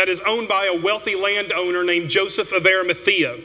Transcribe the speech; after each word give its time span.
that 0.00 0.08
is 0.08 0.22
owned 0.22 0.48
by 0.48 0.64
a 0.64 0.80
wealthy 0.80 1.14
landowner 1.14 1.84
named 1.84 2.08
Joseph 2.08 2.52
of 2.52 2.64
Arimathea. 2.64 3.36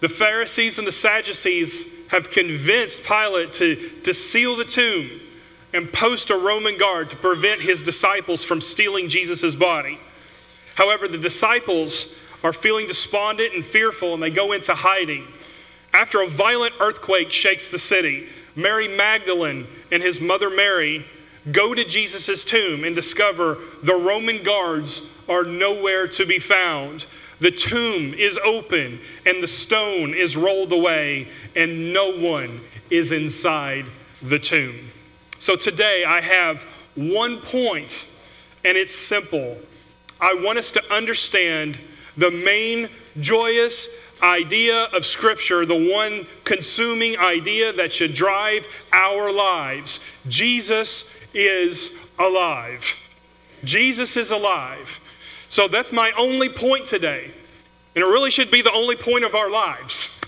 The 0.00 0.08
Pharisees 0.10 0.78
and 0.78 0.86
the 0.86 0.92
Sadducees 0.92 1.86
have 2.08 2.28
convinced 2.28 3.02
Pilate 3.04 3.52
to, 3.52 3.76
to 4.04 4.12
seal 4.12 4.56
the 4.56 4.66
tomb 4.66 5.08
and 5.72 5.90
post 5.90 6.28
a 6.28 6.36
Roman 6.36 6.76
guard 6.76 7.08
to 7.08 7.16
prevent 7.16 7.62
his 7.62 7.80
disciples 7.82 8.44
from 8.44 8.60
stealing 8.60 9.08
Jesus' 9.08 9.54
body. 9.54 9.98
However, 10.74 11.08
the 11.08 11.16
disciples 11.16 12.14
are 12.44 12.52
feeling 12.52 12.86
despondent 12.86 13.54
and 13.54 13.64
fearful 13.64 14.12
and 14.12 14.22
they 14.22 14.28
go 14.28 14.52
into 14.52 14.74
hiding. 14.74 15.26
After 15.94 16.20
a 16.20 16.28
violent 16.28 16.74
earthquake 16.78 17.32
shakes 17.32 17.70
the 17.70 17.78
city, 17.78 18.28
Mary 18.54 18.86
Magdalene 18.86 19.66
and 19.90 20.02
his 20.02 20.20
mother 20.20 20.50
Mary 20.50 21.06
go 21.50 21.72
to 21.72 21.86
Jesus' 21.86 22.44
tomb 22.44 22.84
and 22.84 22.94
discover 22.94 23.56
the 23.82 23.94
Roman 23.94 24.42
guards 24.42 25.14
are 25.28 25.44
nowhere 25.44 26.08
to 26.08 26.26
be 26.26 26.38
found. 26.38 27.06
The 27.40 27.50
tomb 27.50 28.14
is 28.14 28.38
open 28.38 29.00
and 29.24 29.42
the 29.42 29.48
stone 29.48 30.14
is 30.14 30.36
rolled 30.36 30.72
away, 30.72 31.28
and 31.54 31.92
no 31.92 32.10
one 32.10 32.60
is 32.90 33.12
inside 33.12 33.84
the 34.22 34.38
tomb. 34.38 34.90
So 35.38 35.54
today 35.54 36.04
I 36.04 36.20
have 36.20 36.62
one 36.96 37.40
point, 37.40 38.08
and 38.64 38.76
it's 38.76 38.94
simple. 38.94 39.56
I 40.20 40.34
want 40.34 40.58
us 40.58 40.72
to 40.72 40.92
understand 40.92 41.78
the 42.16 42.30
main 42.30 42.88
joyous 43.20 43.88
idea 44.20 44.84
of 44.86 45.06
Scripture, 45.06 45.64
the 45.64 45.92
one 45.92 46.26
consuming 46.42 47.16
idea 47.18 47.72
that 47.74 47.92
should 47.92 48.14
drive 48.14 48.66
our 48.92 49.30
lives. 49.30 50.04
Jesus 50.26 51.16
is 51.32 51.96
alive. 52.18 52.96
Jesus 53.62 54.16
is 54.16 54.32
alive. 54.32 55.00
So 55.48 55.68
that's 55.68 55.92
my 55.92 56.12
only 56.12 56.48
point 56.48 56.86
today. 56.86 57.30
And 57.94 58.04
it 58.04 58.06
really 58.06 58.30
should 58.30 58.50
be 58.50 58.62
the 58.62 58.72
only 58.72 58.96
point 58.96 59.24
of 59.24 59.34
our 59.34 59.50
lives. 59.50 60.18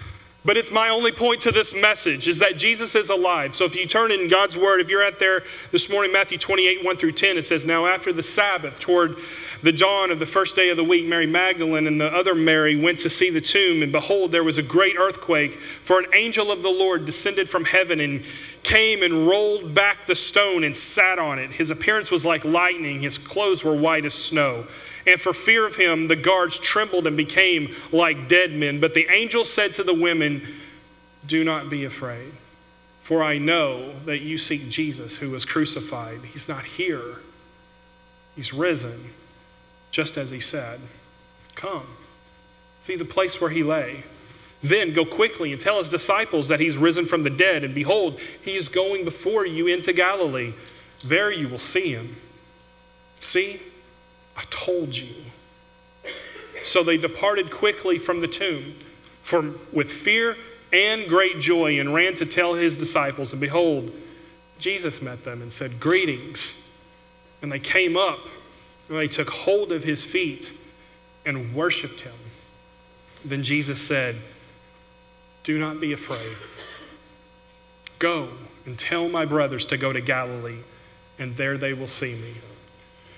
But 0.43 0.57
it's 0.57 0.71
my 0.71 0.89
only 0.89 1.13
point 1.13 1.43
to 1.43 1.53
this 1.53 1.75
message 1.75 2.27
is 2.27 2.39
that 2.39 2.57
Jesus 2.57 2.95
is 2.95 3.11
alive. 3.11 3.55
So 3.55 3.67
if 3.67 3.77
you 3.77 3.87
turn 3.87 4.11
in 4.11 4.27
God's 4.27 4.57
word, 4.57 4.81
if 4.81 4.89
you're 4.89 5.05
out 5.05 5.19
there 5.19 5.43
this 5.71 5.91
morning, 5.91 6.13
Matthew 6.13 6.39
28, 6.39 6.83
1 6.83 6.97
through 6.97 7.13
10, 7.13 7.37
it 7.37 7.43
says, 7.43 7.67
Now 7.67 7.87
after 7.87 8.11
the 8.11 8.23
Sabbath, 8.23 8.81
toward 8.81 9.17
the 9.63 9.73
dawn 9.73 10.11
of 10.11 10.19
the 10.19 10.25
first 10.25 10.57
day 10.57 10.71
of 10.71 10.79
the 10.79 10.85
week, 10.85 11.05
Mary 11.05 11.27
Magdalene 11.27 11.87
and 11.87 12.01
the 12.01 12.07
other 12.07 12.35
Mary 12.35 12.75
went 12.75 13.01
to 13.01 13.11
see 13.11 13.29
the 13.29 13.43
tomb, 13.43 13.83
and 13.83 13.93
behold, 13.93 14.33
there 14.33 14.43
was 14.43 14.57
a 14.57 14.63
great 14.63 14.97
earthquake, 14.97 15.61
for 15.61 15.99
an 15.99 16.07
angel 16.15 16.51
of 16.51 16.63
the 16.63 16.71
Lord 16.71 17.05
descended 17.05 17.51
from 17.51 17.67
heaven 17.67 18.01
and 18.01 18.25
came 18.63 19.03
and 19.03 19.29
rolled 19.29 19.75
back 19.75 20.07
the 20.07 20.15
stone 20.15 20.65
and 20.65 20.75
sat 20.75 21.19
on 21.19 21.39
it. 21.39 21.51
His 21.51 21.71
appearance 21.71 22.11
was 22.11 22.25
like 22.25 22.47
lightning, 22.47 23.03
his 23.03 23.19
clothes 23.19 23.63
were 23.63 23.77
white 23.77 24.07
as 24.07 24.15
snow. 24.15 24.65
And 25.07 25.21
for 25.21 25.33
fear 25.33 25.67
of 25.67 25.77
him, 25.77 26.09
the 26.09 26.17
guards 26.17 26.59
trembled 26.59 27.07
and 27.07 27.17
became 27.17 27.75
like 27.93 28.29
dead 28.29 28.53
men. 28.53 28.81
But 28.81 28.95
the 28.95 29.09
angel 29.11 29.45
said 29.45 29.73
to 29.75 29.83
the 29.83 29.95
women, 29.95 30.47
Do 31.27 31.45
not 31.45 31.71
be 31.71 31.85
afraid, 31.85 32.33
for 33.03 33.23
I 33.23 33.39
know 33.39 33.95
that 34.05 34.21
you 34.21 34.39
seek 34.39 34.69
Jesus 34.69 35.17
who 35.17 35.31
was 35.31 35.45
crucified. 35.45 36.21
He's 36.33 36.49
not 36.49 36.65
here, 36.65 37.17
he's 38.37 38.53
risen, 38.53 39.11
just 39.91 40.17
as 40.17 40.31
he 40.31 40.41
said. 40.41 40.81
Come, 41.55 41.87
see 42.81 42.97
the 42.97 43.05
place 43.05 43.41
where 43.41 43.51
he 43.51 43.63
lay. 43.63 44.05
Then 44.63 44.93
go 44.93 45.07
quickly 45.07 45.53
and 45.53 45.61
tell 45.61 45.79
his 45.79 45.89
disciples 45.89 46.49
that 46.49 46.61
he's 46.61 46.77
risen 46.77 47.07
from 47.07 47.23
the 47.23 47.31
dead, 47.31 47.65
and 47.65 47.75
behold, 47.75 48.21
he 48.45 48.57
is 48.57 48.69
going 48.69 49.05
before 49.05 49.47
you 49.47 49.67
into 49.67 49.95
Galilee. 49.95 50.53
There 51.03 51.31
you 51.31 51.49
will 51.49 51.59
see 51.59 51.95
him. 51.95 52.17
See, 53.19 53.61
I 54.37 54.43
told 54.51 54.97
you. 54.97 55.15
So 56.63 56.83
they 56.83 56.97
departed 56.97 57.51
quickly 57.51 57.99
from 57.99 58.21
the 58.21 58.29
tomb 58.29 58.75
for, 59.23 59.43
with 59.73 59.91
fear 59.91 60.37
and 60.73 61.09
great 61.09 61.41
joy 61.41 61.81
and 61.81 61.95
ran 61.95 62.15
to 62.17 62.27
tell 62.27 62.55
his 62.55 62.77
disciples. 62.77 63.33
And 63.33 63.41
behold, 63.41 63.93
Jesus 64.59 65.01
met 65.03 65.25
them 65.25 65.43
and 65.43 65.53
said, 65.53 65.81
Greetings. 65.81 66.69
And 67.43 67.51
they 67.51 67.59
came 67.59 67.97
up 67.97 68.19
and 68.89 68.99
they 68.99 69.09
took 69.09 69.31
hold 69.31 69.73
of 69.73 69.85
his 69.85 70.05
feet 70.05 70.53
and 71.25 71.55
worshiped 71.55 72.03
him. 72.03 72.13
Then 73.25 73.43
Jesus 73.43 73.81
said, 73.81 74.17
Do 75.43 75.59
not 75.59 75.81
be 75.81 75.93
afraid. 75.93 76.37
Go 77.99 78.29
and 78.67 78.79
tell 78.79 79.09
my 79.09 79.25
brothers 79.25 79.67
to 79.67 79.77
go 79.77 79.93
to 79.93 80.01
Galilee, 80.01 80.59
and 81.19 81.37
there 81.37 81.59
they 81.59 81.73
will 81.73 81.87
see 81.87 82.15
me. 82.15 82.35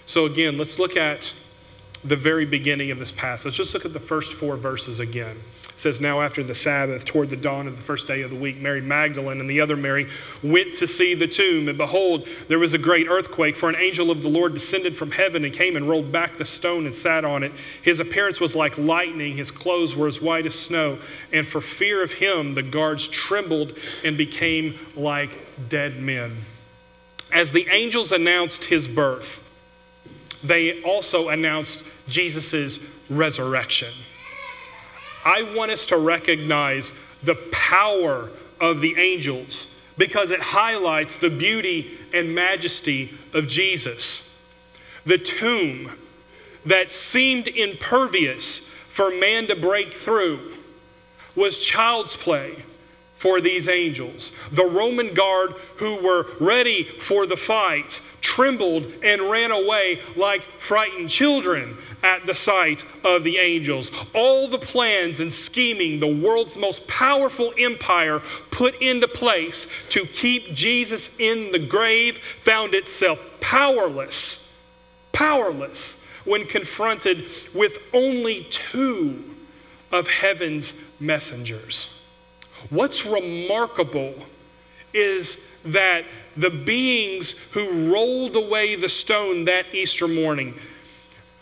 So, 0.07 0.27
again, 0.27 0.59
let's 0.59 0.79
look 0.79 0.97
at 0.97 1.33
the 2.05 2.17
very 2.17 2.45
beginning 2.45 2.91
of 2.91 2.99
this 2.99 3.13
passage. 3.13 3.45
Let's 3.45 3.57
just 3.57 3.75
look 3.75 3.85
at 3.85 3.93
the 3.93 4.01
first 4.01 4.33
four 4.33 4.57
verses 4.57 4.99
again. 4.99 5.37
It 5.69 5.79
says, 5.79 6.01
Now 6.01 6.21
after 6.21 6.43
the 6.43 6.55
Sabbath, 6.55 7.05
toward 7.05 7.31
the 7.31 7.37
dawn 7.37 7.69
of 7.69 7.77
the 7.77 7.83
first 7.83 8.09
day 8.09 8.23
of 8.23 8.31
the 8.31 8.37
week, 8.37 8.59
Mary 8.59 8.81
Magdalene 8.81 9.41
and 9.41 9.49
the 9.49 9.61
other 9.61 9.77
Mary 9.77 10.09
went 10.43 10.75
to 10.75 10.89
see 10.89 11.15
the 11.15 11.29
tomb. 11.29 11.69
And 11.69 11.79
behold, 11.79 12.29
there 12.49 12.59
was 12.59 12.75
a 12.75 12.79
great 12.79 13.07
earthquake, 13.07 13.57
for 13.57 13.69
an 13.69 13.77
angel 13.77 14.11
of 14.11 14.23
the 14.23 14.29
Lord 14.29 14.53
descended 14.53 14.97
from 14.97 15.13
heaven 15.13 15.45
and 15.45 15.55
came 15.55 15.77
and 15.77 15.89
rolled 15.89 16.11
back 16.11 16.35
the 16.35 16.45
stone 16.45 16.87
and 16.87 16.95
sat 16.95 17.25
on 17.25 17.45
it. 17.45 17.53
His 17.83 18.01
appearance 18.01 18.41
was 18.41 18.57
like 18.57 18.77
lightning, 18.77 19.37
his 19.37 19.53
clothes 19.53 19.95
were 19.95 20.09
as 20.09 20.21
white 20.21 20.47
as 20.47 20.59
snow. 20.59 20.99
And 21.33 21.47
for 21.47 21.61
fear 21.61 22.03
of 22.03 22.13
him, 22.13 22.55
the 22.55 22.63
guards 22.63 23.07
trembled 23.07 23.79
and 24.05 24.19
became 24.19 24.77
like 24.97 25.31
dead 25.69 26.01
men. 26.01 26.37
As 27.33 27.53
the 27.53 27.69
angels 27.71 28.11
announced 28.11 28.65
his 28.65 28.89
birth, 28.89 29.42
they 30.43 30.83
also 30.83 31.29
announced 31.29 31.85
Jesus' 32.09 32.85
resurrection. 33.09 33.93
I 35.25 35.55
want 35.55 35.71
us 35.71 35.87
to 35.87 35.97
recognize 35.97 36.99
the 37.23 37.37
power 37.53 38.31
of 38.61 38.81
the 38.81 38.97
angels 38.99 39.79
because 39.97 40.31
it 40.31 40.41
highlights 40.41 41.17
the 41.17 41.31
beauty 41.31 41.99
and 42.13 42.35
majesty 42.35 43.13
of 43.33 43.47
Jesus. 43.47 44.41
The 45.05 45.19
tomb 45.19 45.93
that 46.67 46.91
seemed 46.91 47.49
impervious 47.49 48.69
for 48.89 49.11
man 49.11 49.47
to 49.49 49.57
break 49.57 49.95
through 49.95 50.53
was 51.35 51.59
child's 51.59 52.17
play 52.17 52.57
for 53.23 53.41
these 53.41 53.69
angels. 53.69 54.33
The 54.51 54.65
Roman 54.65 55.15
guard 55.15 55.53
who 55.77 56.03
were 56.03 56.27
ready 56.41 56.83
for 56.83 57.25
the 57.25 57.37
fight 57.37 58.01
trembled 58.21 58.85
and 59.05 59.31
ran 59.31 59.53
away 59.53 60.01
like 60.17 60.43
frightened 60.59 61.09
children 61.09 61.77
at 62.03 62.27
the 62.27 62.35
sight 62.35 62.85
of 63.05 63.23
the 63.23 63.39
angels. 63.39 63.93
All 64.13 64.49
the 64.49 64.59
plans 64.59 65.21
and 65.21 65.33
scheming 65.33 66.01
the 66.01 66.13
world's 66.13 66.57
most 66.57 66.89
powerful 66.89 67.53
empire 67.57 68.21
put 68.51 68.83
into 68.83 69.07
place 69.07 69.73
to 69.91 70.05
keep 70.05 70.53
Jesus 70.53 71.17
in 71.21 71.53
the 71.53 71.61
grave 71.61 72.19
found 72.19 72.75
itself 72.75 73.25
powerless, 73.41 74.59
powerless 75.13 76.01
when 76.25 76.45
confronted 76.45 77.31
with 77.55 77.79
only 77.93 78.49
two 78.51 79.23
of 79.93 80.09
heaven's 80.09 80.83
messengers. 80.99 82.02
What's 82.71 83.05
remarkable 83.05 84.15
is 84.93 85.47
that 85.65 86.05
the 86.37 86.51
beings 86.51 87.33
who 87.53 87.93
rolled 87.93 88.37
away 88.37 88.77
the 88.77 88.89
stone 88.89 89.45
that 89.45 89.67
Easter 89.73 90.09
morning, 90.09 90.55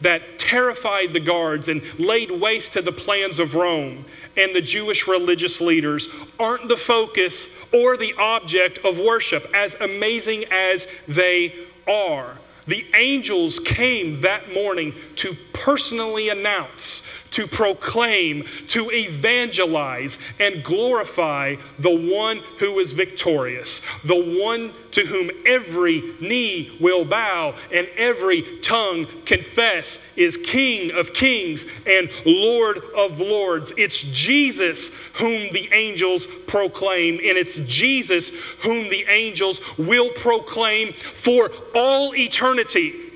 that 0.00 0.38
terrified 0.38 1.12
the 1.12 1.20
guards 1.20 1.68
and 1.68 1.82
laid 1.98 2.30
waste 2.30 2.72
to 2.72 2.82
the 2.82 2.92
plans 2.92 3.38
of 3.38 3.54
Rome 3.54 4.04
and 4.36 4.54
the 4.54 4.62
Jewish 4.62 5.06
religious 5.06 5.60
leaders, 5.60 6.08
aren't 6.38 6.68
the 6.68 6.76
focus 6.76 7.48
or 7.72 7.96
the 7.96 8.14
object 8.14 8.78
of 8.84 8.98
worship, 8.98 9.48
as 9.54 9.74
amazing 9.80 10.44
as 10.50 10.86
they 11.06 11.54
are. 11.86 12.38
The 12.66 12.86
angels 12.94 13.58
came 13.58 14.20
that 14.20 14.52
morning 14.52 14.94
to 15.16 15.36
personally 15.52 16.28
announce 16.28 17.06
to 17.32 17.46
proclaim, 17.46 18.44
to 18.68 18.90
evangelize, 18.90 20.18
and 20.38 20.64
glorify 20.64 21.56
the 21.78 21.90
one 22.14 22.38
who 22.58 22.78
is 22.78 22.92
victorious, 22.92 23.82
the 24.04 24.40
one 24.42 24.72
to 24.92 25.06
whom 25.06 25.30
every 25.46 26.02
knee 26.20 26.76
will 26.80 27.04
bow 27.04 27.54
and 27.72 27.86
every 27.96 28.58
tongue 28.58 29.06
confess 29.24 29.98
is 30.16 30.36
King 30.36 30.90
of 30.92 31.12
kings 31.12 31.64
and 31.86 32.10
Lord 32.26 32.82
of 32.96 33.20
lords. 33.20 33.72
It's 33.76 34.02
Jesus 34.02 34.92
whom 35.14 35.52
the 35.52 35.68
angels 35.72 36.26
proclaim, 36.46 37.14
and 37.14 37.38
it's 37.38 37.58
Jesus 37.60 38.30
whom 38.62 38.88
the 38.88 39.04
angels 39.08 39.60
will 39.78 40.10
proclaim 40.10 40.92
for 40.92 41.50
all 41.74 42.14
eternity. 42.14 43.09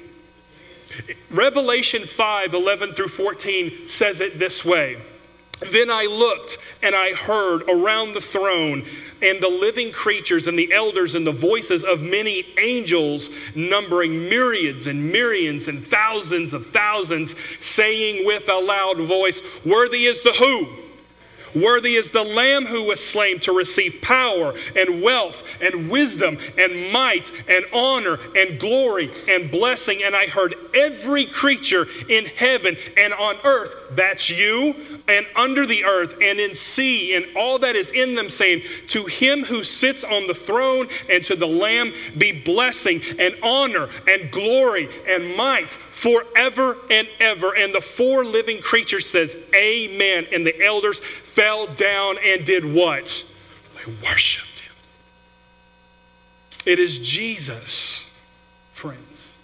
Revelation 1.31 2.05
5 2.05 2.55
11 2.55 2.93
through 2.93 3.09
14 3.09 3.89
says 3.89 4.21
it 4.21 4.39
this 4.39 4.65
way 4.65 4.97
Then 5.71 5.91
I 5.91 6.07
looked 6.07 6.59
and 6.83 6.95
I 6.95 7.15
heard 7.15 7.63
around 7.69 8.13
the 8.13 8.21
throne 8.21 8.85
and 9.23 9.41
the 9.41 9.49
living 9.49 9.91
creatures 9.91 10.47
and 10.47 10.59
the 10.59 10.73
elders 10.73 11.15
and 11.15 11.27
the 11.27 11.33
voices 11.33 11.83
of 11.83 12.03
many 12.03 12.45
angels, 12.59 13.31
numbering 13.55 14.29
myriads 14.29 14.87
and 14.87 15.11
myriads 15.11 15.69
and 15.69 15.83
thousands 15.83 16.53
of 16.53 16.67
thousands, 16.67 17.35
saying 17.61 18.27
with 18.27 18.49
a 18.49 18.59
loud 18.59 18.99
voice, 18.99 19.43
Worthy 19.65 20.07
is 20.07 20.21
the 20.21 20.33
who? 20.33 20.84
Worthy 21.55 21.97
is 21.97 22.11
the 22.11 22.23
Lamb 22.23 22.67
who 22.67 22.85
was 22.85 23.05
slain 23.05 23.39
to 23.41 23.53
receive 23.53 24.01
power 24.01 24.55
and 24.77 25.03
wealth 25.03 25.43
and 25.61 25.91
wisdom 25.91 26.39
and 26.59 26.93
might 26.93 27.31
and 27.49 27.65
honor 27.73 28.19
and 28.37 28.59
glory 28.59 29.11
and 29.29 29.51
blessing. 29.51 30.03
And 30.03 30.17
I 30.17 30.27
heard 30.27 30.55
every 30.75 31.27
creature 31.27 31.87
in 32.09 32.27
heaven 32.27 32.77
and 32.97 33.13
on 33.15 33.37
earth, 33.45 33.75
that's 33.93 34.31
you, 34.31 34.75
and 35.07 35.27
under 35.37 35.67
the 35.67 35.85
earth 35.85 36.15
and 36.23 36.41
in 36.41 36.55
sea 36.55 37.15
and 37.15 37.27
all 37.37 37.59
that 37.59 37.77
is 37.77 37.91
in 37.91 38.15
them, 38.15 38.31
saying, 38.31 38.63
To 38.89 39.05
him 39.05 39.45
who 39.45 39.63
sits 39.63 40.03
on 40.03 40.27
the 40.27 40.35
throne 40.35 40.89
and 41.11 41.23
to 41.27 41.37
the 41.37 41.47
Lamb 41.47 41.93
be 42.17 42.33
blessing 42.33 43.03
and 43.19 43.35
honor 43.43 43.91
and 44.09 44.31
glory 44.31 44.89
and 45.07 45.37
might 45.37 45.71
forever 45.71 46.79
and 46.91 47.07
ever. 47.21 47.55
And 47.55 47.75
the 47.75 47.83
four 47.83 48.25
living 48.25 48.63
creatures 48.63 49.09
says, 49.09 49.37
Amen. 49.55 50.27
And 50.33 50.47
the 50.47 50.65
elders 50.65 51.01
fell 51.01 51.67
down 51.67 52.17
and 52.25 52.47
did 52.47 52.65
what? 52.65 53.31
They 53.77 53.93
worshiped 54.03 54.61
him. 54.61 54.73
It 56.65 56.79
is 56.79 56.99
Jesus, 56.99 58.11
friends, 58.73 59.35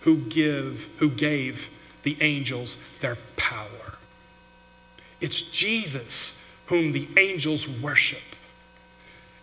who 0.00 0.18
give, 0.18 0.90
who 0.98 1.08
gave 1.08 1.70
the 2.02 2.18
angels 2.20 2.82
their 3.00 3.16
power. 3.36 3.91
It's 5.22 5.42
Jesus 5.42 6.36
whom 6.66 6.92
the 6.92 7.08
angels 7.16 7.66
worship. 7.66 8.18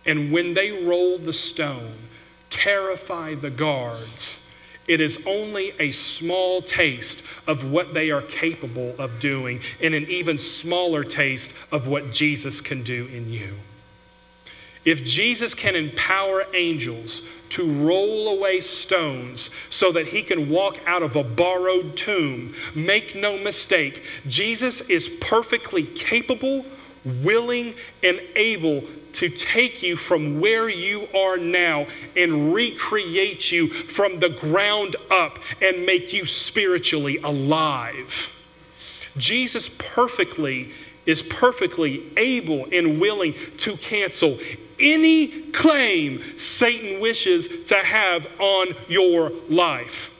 And 0.06 0.30
when 0.30 0.54
they 0.54 0.84
roll 0.84 1.18
the 1.18 1.32
stone, 1.32 1.94
terrify 2.50 3.34
the 3.34 3.50
guards, 3.50 4.52
it 4.86 5.00
is 5.00 5.24
only 5.26 5.72
a 5.78 5.90
small 5.90 6.60
taste 6.60 7.24
of 7.46 7.70
what 7.70 7.94
they 7.94 8.10
are 8.10 8.22
capable 8.22 8.94
of 8.98 9.20
doing, 9.20 9.60
and 9.80 9.94
an 9.94 10.06
even 10.08 10.38
smaller 10.38 11.04
taste 11.04 11.52
of 11.70 11.86
what 11.86 12.12
Jesus 12.12 12.60
can 12.60 12.82
do 12.82 13.06
in 13.06 13.30
you. 13.30 13.54
If 14.84 15.04
Jesus 15.04 15.54
can 15.54 15.76
empower 15.76 16.44
angels 16.54 17.22
to 17.50 17.70
roll 17.84 18.28
away 18.28 18.60
stones 18.60 19.50
so 19.68 19.92
that 19.92 20.06
he 20.06 20.22
can 20.22 20.48
walk 20.48 20.78
out 20.86 21.02
of 21.02 21.16
a 21.16 21.24
borrowed 21.24 21.96
tomb, 21.96 22.54
make 22.74 23.14
no 23.14 23.36
mistake, 23.36 24.02
Jesus 24.26 24.80
is 24.82 25.08
perfectly 25.20 25.84
capable, 25.84 26.64
willing, 27.04 27.74
and 28.02 28.20
able 28.36 28.84
to 29.12 29.28
take 29.28 29.82
you 29.82 29.96
from 29.96 30.40
where 30.40 30.68
you 30.68 31.08
are 31.14 31.36
now 31.36 31.86
and 32.16 32.54
recreate 32.54 33.50
you 33.50 33.68
from 33.68 34.20
the 34.20 34.28
ground 34.28 34.96
up 35.10 35.38
and 35.60 35.84
make 35.84 36.12
you 36.12 36.24
spiritually 36.24 37.18
alive. 37.18 38.30
Jesus 39.16 39.68
perfectly 39.68 40.72
is 41.06 41.22
perfectly 41.22 42.04
able 42.16 42.66
and 42.72 43.00
willing 43.00 43.34
to 43.58 43.76
cancel 43.76 44.38
any 44.80 45.28
claim 45.52 46.38
Satan 46.38 47.00
wishes 47.00 47.66
to 47.66 47.76
have 47.76 48.26
on 48.38 48.74
your 48.88 49.30
life. 49.48 50.16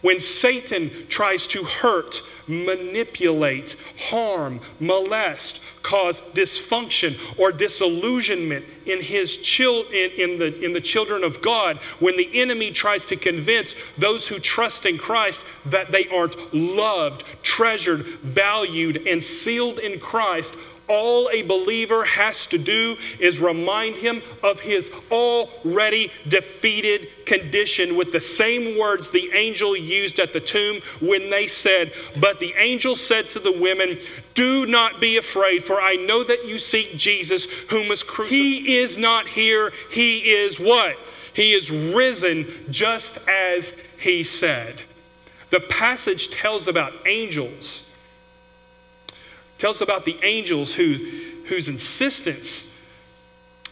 When 0.00 0.20
Satan 0.20 0.90
tries 1.08 1.48
to 1.48 1.64
hurt, 1.64 2.22
manipulate, 2.46 3.76
harm, 4.10 4.60
molest, 4.78 5.60
cause 5.82 6.20
dysfunction 6.34 7.18
or 7.36 7.50
disillusionment 7.50 8.64
in 8.86 9.02
his 9.02 9.38
chil- 9.38 9.86
in, 9.88 10.10
in, 10.12 10.38
the, 10.38 10.64
in 10.64 10.72
the 10.72 10.80
children 10.80 11.24
of 11.24 11.42
God, 11.42 11.78
when 11.98 12.16
the 12.16 12.40
enemy 12.40 12.70
tries 12.70 13.06
to 13.06 13.16
convince 13.16 13.74
those 13.96 14.28
who 14.28 14.38
trust 14.38 14.86
in 14.86 14.98
Christ 14.98 15.42
that 15.66 15.90
they 15.90 16.08
aren't 16.08 16.54
loved, 16.54 17.24
treasured, 17.42 18.06
valued, 18.06 19.06
and 19.06 19.22
sealed 19.22 19.80
in 19.80 19.98
Christ, 19.98 20.54
all 20.88 21.28
a 21.30 21.42
believer 21.42 22.04
has 22.04 22.46
to 22.48 22.58
do 22.58 22.96
is 23.18 23.40
remind 23.40 23.96
him 23.96 24.22
of 24.42 24.60
his 24.60 24.90
already 25.10 26.10
defeated 26.26 27.08
condition 27.26 27.96
with 27.96 28.12
the 28.12 28.20
same 28.20 28.78
words 28.78 29.10
the 29.10 29.30
angel 29.32 29.76
used 29.76 30.18
at 30.18 30.32
the 30.32 30.40
tomb 30.40 30.80
when 31.00 31.30
they 31.30 31.46
said, 31.46 31.92
But 32.20 32.40
the 32.40 32.54
angel 32.56 32.96
said 32.96 33.28
to 33.28 33.38
the 33.38 33.52
women, 33.52 33.98
Do 34.34 34.66
not 34.66 35.00
be 35.00 35.16
afraid, 35.16 35.64
for 35.64 35.80
I 35.80 35.96
know 35.96 36.24
that 36.24 36.46
you 36.46 36.58
seek 36.58 36.96
Jesus, 36.96 37.50
whom 37.70 37.88
was 37.88 38.02
crucified. 38.02 38.38
He 38.38 38.78
is 38.78 38.98
not 38.98 39.28
here. 39.28 39.72
He 39.90 40.30
is 40.30 40.58
what? 40.58 40.96
He 41.34 41.54
is 41.54 41.70
risen 41.70 42.46
just 42.70 43.18
as 43.28 43.76
he 43.98 44.24
said. 44.24 44.82
The 45.50 45.60
passage 45.60 46.30
tells 46.30 46.68
about 46.68 46.92
angels 47.06 47.87
tells 49.58 49.80
about 49.80 50.04
the 50.04 50.18
angels 50.22 50.72
who, 50.72 50.94
whose 51.46 51.68
insistence 51.68 52.68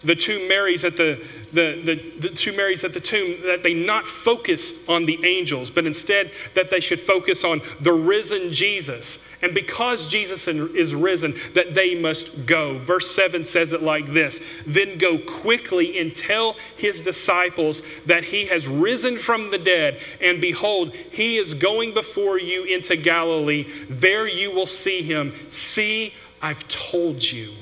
the 0.04 0.14
two 0.14 0.46
Marys 0.48 0.84
at 0.84 0.96
the, 0.96 1.20
the, 1.52 1.80
the, 1.84 2.28
the, 2.28 2.28
two 2.28 2.54
Marys 2.56 2.84
at 2.84 2.92
the 2.92 3.00
tomb 3.00 3.40
that 3.42 3.62
they 3.62 3.74
not 3.74 4.04
focus 4.04 4.86
on 4.88 5.06
the 5.06 5.24
angels, 5.24 5.70
but 5.70 5.86
instead 5.86 6.30
that 6.54 6.70
they 6.70 6.80
should 6.80 7.00
focus 7.00 7.44
on 7.44 7.60
the 7.80 7.92
risen 7.92 8.52
Jesus. 8.52 9.22
And 9.42 9.54
because 9.54 10.06
Jesus 10.06 10.48
is 10.48 10.94
risen, 10.94 11.38
that 11.54 11.74
they 11.74 11.94
must 11.94 12.46
go. 12.46 12.78
Verse 12.78 13.10
7 13.14 13.44
says 13.44 13.72
it 13.72 13.82
like 13.82 14.12
this 14.12 14.40
Then 14.66 14.96
go 14.96 15.18
quickly 15.18 15.98
and 15.98 16.14
tell 16.14 16.56
his 16.76 17.02
disciples 17.02 17.82
that 18.06 18.24
he 18.24 18.46
has 18.46 18.66
risen 18.66 19.18
from 19.18 19.50
the 19.50 19.58
dead, 19.58 20.00
and 20.20 20.40
behold, 20.40 20.94
he 20.94 21.36
is 21.36 21.54
going 21.54 21.92
before 21.92 22.38
you 22.38 22.64
into 22.64 22.96
Galilee. 22.96 23.66
There 23.90 24.26
you 24.26 24.50
will 24.50 24.66
see 24.66 25.02
him. 25.02 25.34
See, 25.50 26.14
I've 26.40 26.66
told 26.68 27.22
you. 27.22 27.52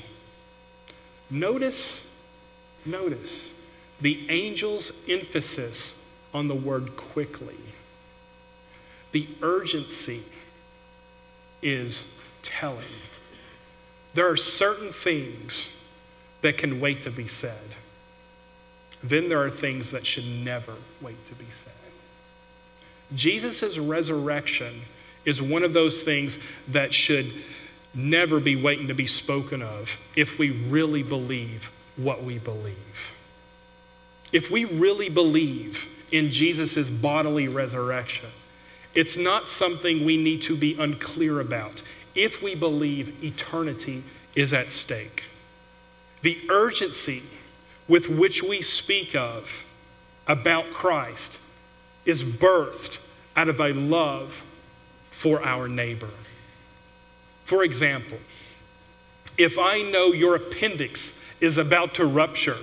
Notice, 1.29 2.09
notice 2.85 3.51
the 3.99 4.25
angel's 4.29 4.91
emphasis 5.09 6.01
on 6.33 6.47
the 6.47 6.55
word 6.55 6.95
quickly, 6.95 7.55
the 9.11 9.27
urgency 9.41 10.23
is 11.65 12.21
telling. 12.43 12.85
There 14.13 14.29
are 14.29 14.37
certain 14.37 14.93
things 14.93 15.83
that 16.41 16.57
can 16.57 16.79
wait 16.79 17.01
to 17.01 17.11
be 17.11 17.27
said. 17.27 17.75
Then 19.03 19.27
there 19.27 19.41
are 19.41 19.49
things 19.49 19.91
that 19.91 20.05
should 20.05 20.25
never 20.25 20.75
wait 21.01 21.25
to 21.27 21.33
be 21.33 21.45
said. 21.49 21.73
Jesus' 23.15 23.77
resurrection 23.77 24.81
is 25.25 25.41
one 25.41 25.63
of 25.63 25.73
those 25.73 26.03
things 26.03 26.37
that 26.69 26.93
should 26.93 27.33
never 27.95 28.39
be 28.39 28.55
waiting 28.55 28.87
to 28.87 28.93
be 28.93 29.07
spoken 29.07 29.61
of 29.61 29.97
if 30.15 30.37
we 30.37 30.51
really 30.51 31.01
believe 31.01 31.71
what 31.97 32.23
we 32.23 32.37
believe. 32.37 33.13
If 34.31 34.51
we 34.51 34.65
really 34.65 35.09
believe 35.09 35.87
in 36.11 36.29
Jesus' 36.29 36.89
bodily 36.89 37.47
resurrection, 37.47 38.29
it's 38.95 39.17
not 39.17 39.49
something 39.49 40.05
we 40.05 40.17
need 40.17 40.41
to 40.43 40.55
be 40.55 40.75
unclear 40.79 41.41
about 41.41 41.83
if 42.15 42.41
we 42.41 42.55
believe 42.55 43.23
eternity 43.23 44.01
is 44.35 44.53
at 44.53 44.71
stake. 44.71 45.25
The 46.21 46.39
urgency 46.49 47.23
with 47.87 48.09
which 48.09 48.41
we 48.41 48.61
speak 48.61 49.13
of 49.15 49.65
about 50.27 50.71
Christ 50.71 51.37
is 52.05 52.23
birthed 52.23 52.99
out 53.35 53.49
of 53.49 53.59
a 53.59 53.73
love 53.73 54.43
for 55.11 55.43
our 55.45 55.67
neighbor. 55.67 56.09
For 57.43 57.63
example, 57.63 58.17
if 59.37 59.59
I 59.59 59.81
know 59.81 60.07
your 60.07 60.35
appendix 60.35 61.19
is 61.41 61.57
about 61.57 61.95
to 61.95 62.05
rupture, 62.05 62.57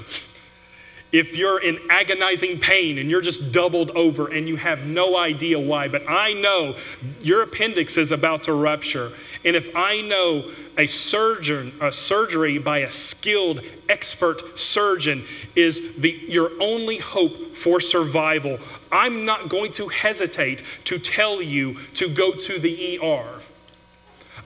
if 1.12 1.36
you're 1.36 1.62
in 1.62 1.78
agonizing 1.90 2.58
pain 2.58 2.96
and 2.96 3.10
you're 3.10 3.20
just 3.20 3.52
doubled 3.52 3.90
over 3.90 4.32
and 4.32 4.48
you 4.48 4.56
have 4.56 4.86
no 4.86 5.16
idea 5.16 5.58
why, 5.58 5.86
but 5.86 6.08
I 6.08 6.32
know 6.32 6.74
your 7.20 7.42
appendix 7.42 7.98
is 7.98 8.12
about 8.12 8.44
to 8.44 8.54
rupture. 8.54 9.12
And 9.44 9.54
if 9.54 9.76
I 9.76 10.00
know 10.00 10.50
a 10.78 10.86
surgeon, 10.86 11.72
a 11.82 11.92
surgery 11.92 12.56
by 12.56 12.78
a 12.78 12.90
skilled 12.90 13.60
expert 13.90 14.58
surgeon 14.58 15.24
is 15.54 15.96
the, 15.96 16.10
your 16.10 16.50
only 16.60 16.96
hope 16.96 17.54
for 17.56 17.78
survival, 17.78 18.58
I'm 18.90 19.26
not 19.26 19.50
going 19.50 19.72
to 19.72 19.88
hesitate 19.88 20.62
to 20.84 20.98
tell 20.98 21.42
you 21.42 21.76
to 21.94 22.08
go 22.08 22.32
to 22.32 22.58
the 22.58 22.98
ER. 22.98 23.40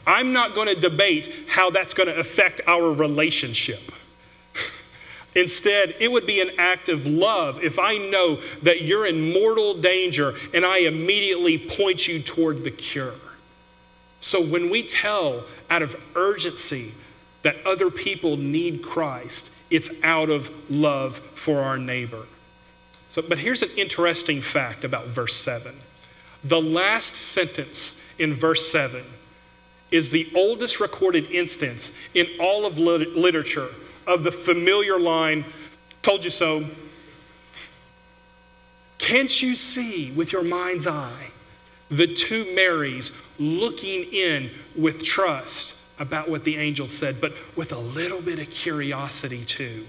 I'm 0.04 0.32
not 0.32 0.54
going 0.54 0.68
to 0.68 0.80
debate 0.80 1.32
how 1.48 1.70
that's 1.70 1.94
going 1.94 2.08
to 2.08 2.18
affect 2.18 2.60
our 2.66 2.92
relationship. 2.92 3.92
Instead, 5.36 5.94
it 6.00 6.10
would 6.10 6.26
be 6.26 6.40
an 6.40 6.50
act 6.56 6.88
of 6.88 7.06
love 7.06 7.62
if 7.62 7.78
I 7.78 7.98
know 7.98 8.40
that 8.62 8.82
you're 8.82 9.06
in 9.06 9.34
mortal 9.34 9.74
danger 9.74 10.34
and 10.54 10.64
I 10.64 10.78
immediately 10.78 11.58
point 11.58 12.08
you 12.08 12.22
toward 12.22 12.64
the 12.64 12.70
cure. 12.70 13.12
So 14.18 14.40
when 14.42 14.70
we 14.70 14.82
tell 14.82 15.44
out 15.68 15.82
of 15.82 15.94
urgency 16.16 16.94
that 17.42 17.54
other 17.66 17.90
people 17.90 18.38
need 18.38 18.82
Christ, 18.82 19.50
it's 19.68 20.02
out 20.02 20.30
of 20.30 20.50
love 20.70 21.18
for 21.34 21.60
our 21.60 21.76
neighbor. 21.76 22.24
So, 23.08 23.20
but 23.20 23.36
here's 23.36 23.62
an 23.62 23.70
interesting 23.76 24.40
fact 24.40 24.84
about 24.84 25.08
verse 25.08 25.36
7. 25.36 25.74
The 26.44 26.60
last 26.60 27.14
sentence 27.14 28.00
in 28.18 28.32
verse 28.32 28.72
7 28.72 29.04
is 29.90 30.10
the 30.10 30.30
oldest 30.34 30.80
recorded 30.80 31.30
instance 31.30 31.92
in 32.14 32.26
all 32.40 32.64
of 32.64 32.78
lit- 32.78 33.14
literature 33.14 33.68
of 34.06 34.22
the 34.22 34.32
familiar 34.32 34.98
line, 34.98 35.44
Told 36.06 36.22
you 36.22 36.30
so. 36.30 36.64
Can't 38.98 39.42
you 39.42 39.56
see 39.56 40.12
with 40.12 40.30
your 40.30 40.44
mind's 40.44 40.86
eye 40.86 41.32
the 41.90 42.06
two 42.06 42.54
Marys 42.54 43.20
looking 43.40 44.04
in 44.04 44.50
with 44.76 45.02
trust 45.02 45.80
about 45.98 46.30
what 46.30 46.44
the 46.44 46.58
angel 46.58 46.86
said, 46.86 47.20
but 47.20 47.32
with 47.56 47.72
a 47.72 47.78
little 47.78 48.20
bit 48.20 48.38
of 48.38 48.48
curiosity 48.50 49.44
too? 49.44 49.84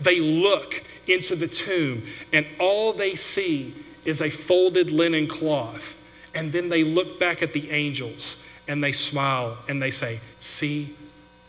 They 0.00 0.18
look 0.18 0.82
into 1.06 1.36
the 1.36 1.46
tomb, 1.46 2.06
and 2.32 2.46
all 2.58 2.94
they 2.94 3.14
see 3.14 3.74
is 4.06 4.22
a 4.22 4.30
folded 4.30 4.90
linen 4.90 5.26
cloth. 5.26 5.94
And 6.34 6.52
then 6.52 6.70
they 6.70 6.84
look 6.84 7.20
back 7.20 7.42
at 7.42 7.52
the 7.52 7.70
angels 7.70 8.42
and 8.66 8.82
they 8.82 8.92
smile 8.92 9.58
and 9.68 9.82
they 9.82 9.90
say, 9.90 10.20
See, 10.40 10.96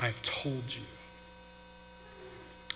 I've 0.01 0.21
told 0.21 0.63
you. 0.67 0.81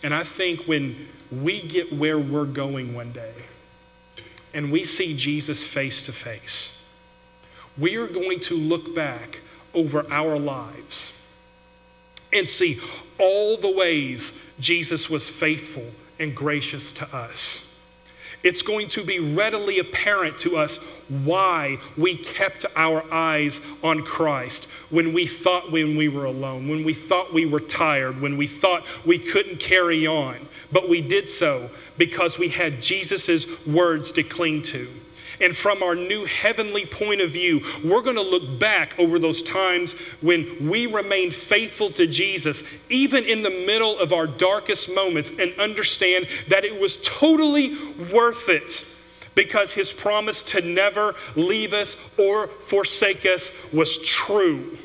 And 0.04 0.14
I 0.14 0.24
think 0.24 0.62
when 0.62 1.08
we 1.32 1.62
get 1.62 1.94
where 1.94 2.18
we're 2.18 2.46
going 2.46 2.94
one 2.94 3.12
day 3.12 3.34
and 4.54 4.72
we 4.72 4.84
see 4.84 5.16
Jesus 5.16 5.66
face 5.66 6.04
to 6.04 6.14
face, 6.14 6.82
we 7.78 7.98
are 7.98 8.08
going 8.08 8.40
to 8.42 8.56
look 8.56 8.96
back 8.96 9.40
over 9.74 10.06
our 10.12 10.38
lives 10.40 11.22
and 12.34 12.48
see 12.48 12.80
all 13.18 13.58
the 13.58 13.72
ways 13.72 14.46
Jesus 14.60 15.10
was 15.10 15.30
faithful 15.30 15.86
and 16.20 16.36
gracious 16.36 16.92
to 16.94 17.16
us. 17.16 17.69
It's 18.44 18.62
going 18.62 18.88
to 18.90 19.04
be 19.04 19.20
readily 19.20 19.80
apparent 19.80 20.38
to 20.40 20.58
us 20.58 20.78
why 21.10 21.78
we 21.98 22.16
kept 22.16 22.66
our 22.76 23.04
eyes 23.12 23.60
on 23.84 24.04
Christ 24.04 24.66
when 24.90 25.12
we 25.12 25.28
thought 25.28 25.72
when 25.72 25.98
we 25.98 26.08
were 26.08 26.26
alone, 26.26 26.70
when 26.70 26.84
we 26.84 26.94
thought 26.94 27.34
we 27.34 27.46
were 27.46 27.60
tired, 27.60 28.22
when 28.22 28.38
we 28.38 28.48
thought 28.48 28.86
we 29.06 29.20
couldn't 29.20 29.60
carry 29.60 30.08
on. 30.08 30.38
But 30.72 30.88
we 30.88 31.02
did 31.02 31.28
so 31.28 31.70
because 31.98 32.38
we 32.38 32.50
had 32.50 32.82
Jesus' 32.82 33.66
words 33.66 34.12
to 34.14 34.24
cling 34.24 34.62
to. 34.64 34.88
And 35.42 35.56
from 35.56 35.82
our 35.82 35.96
new 35.96 36.26
heavenly 36.26 36.86
point 36.86 37.22
of 37.22 37.32
view, 37.32 37.62
we're 37.84 38.02
going 38.02 38.16
to 38.16 38.22
look 38.22 38.60
back 38.60 38.98
over 39.00 39.20
those 39.20 39.42
times 39.42 39.94
when 40.22 40.70
we 40.70 40.86
remained 40.86 41.34
faithful 41.34 41.90
to 41.92 42.08
Jesus, 42.08 42.64
even 42.90 43.24
in 43.24 43.42
the 43.42 43.50
middle 43.50 43.98
of 44.00 44.12
our 44.12 44.28
darkest 44.28 44.94
moments, 44.94 45.30
and 45.40 45.58
understand 45.60 46.28
that 46.50 46.66
it 46.66 46.80
was 46.80 47.02
totally 47.02 47.78
worth 48.12 48.50
it 48.50 48.86
because 49.36 49.72
his 49.72 49.94
promise 49.94 50.42
to 50.42 50.62
never 50.62 51.16
leave 51.36 51.74
us 51.74 51.96
or 52.18 52.48
forsake 52.48 53.26
us 53.26 53.54
was 53.72 53.98
true. 54.04 54.78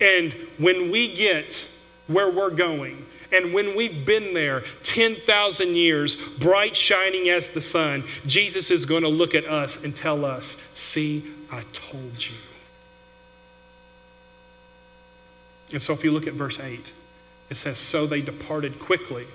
And 0.00 0.32
when 0.58 0.92
we 0.92 1.12
get 1.14 1.66
where 2.06 2.30
we're 2.30 2.50
going, 2.50 3.04
and 3.30 3.52
when 3.52 3.76
we've 3.76 4.06
been 4.06 4.32
there 4.32 4.64
10,000 4.84 5.74
years, 5.74 6.16
bright 6.38 6.74
shining 6.74 7.28
as 7.28 7.50
the 7.50 7.60
sun, 7.60 8.04
Jesus 8.26 8.70
is 8.70 8.86
going 8.86 9.02
to 9.02 9.08
look 9.08 9.34
at 9.34 9.44
us 9.44 9.82
and 9.84 9.94
tell 9.94 10.24
us, 10.24 10.62
See, 10.74 11.24
I 11.50 11.62
told 11.72 12.24
you. 12.24 12.36
And 15.72 15.82
so 15.82 15.92
if 15.92 16.02
you 16.02 16.10
look 16.10 16.26
at 16.26 16.32
verse 16.32 16.58
8, 16.58 16.92
it 17.50 17.54
says, 17.56 17.78
So 17.78 18.06
they 18.06 18.22
departed 18.22 18.78
quickly 18.78 19.26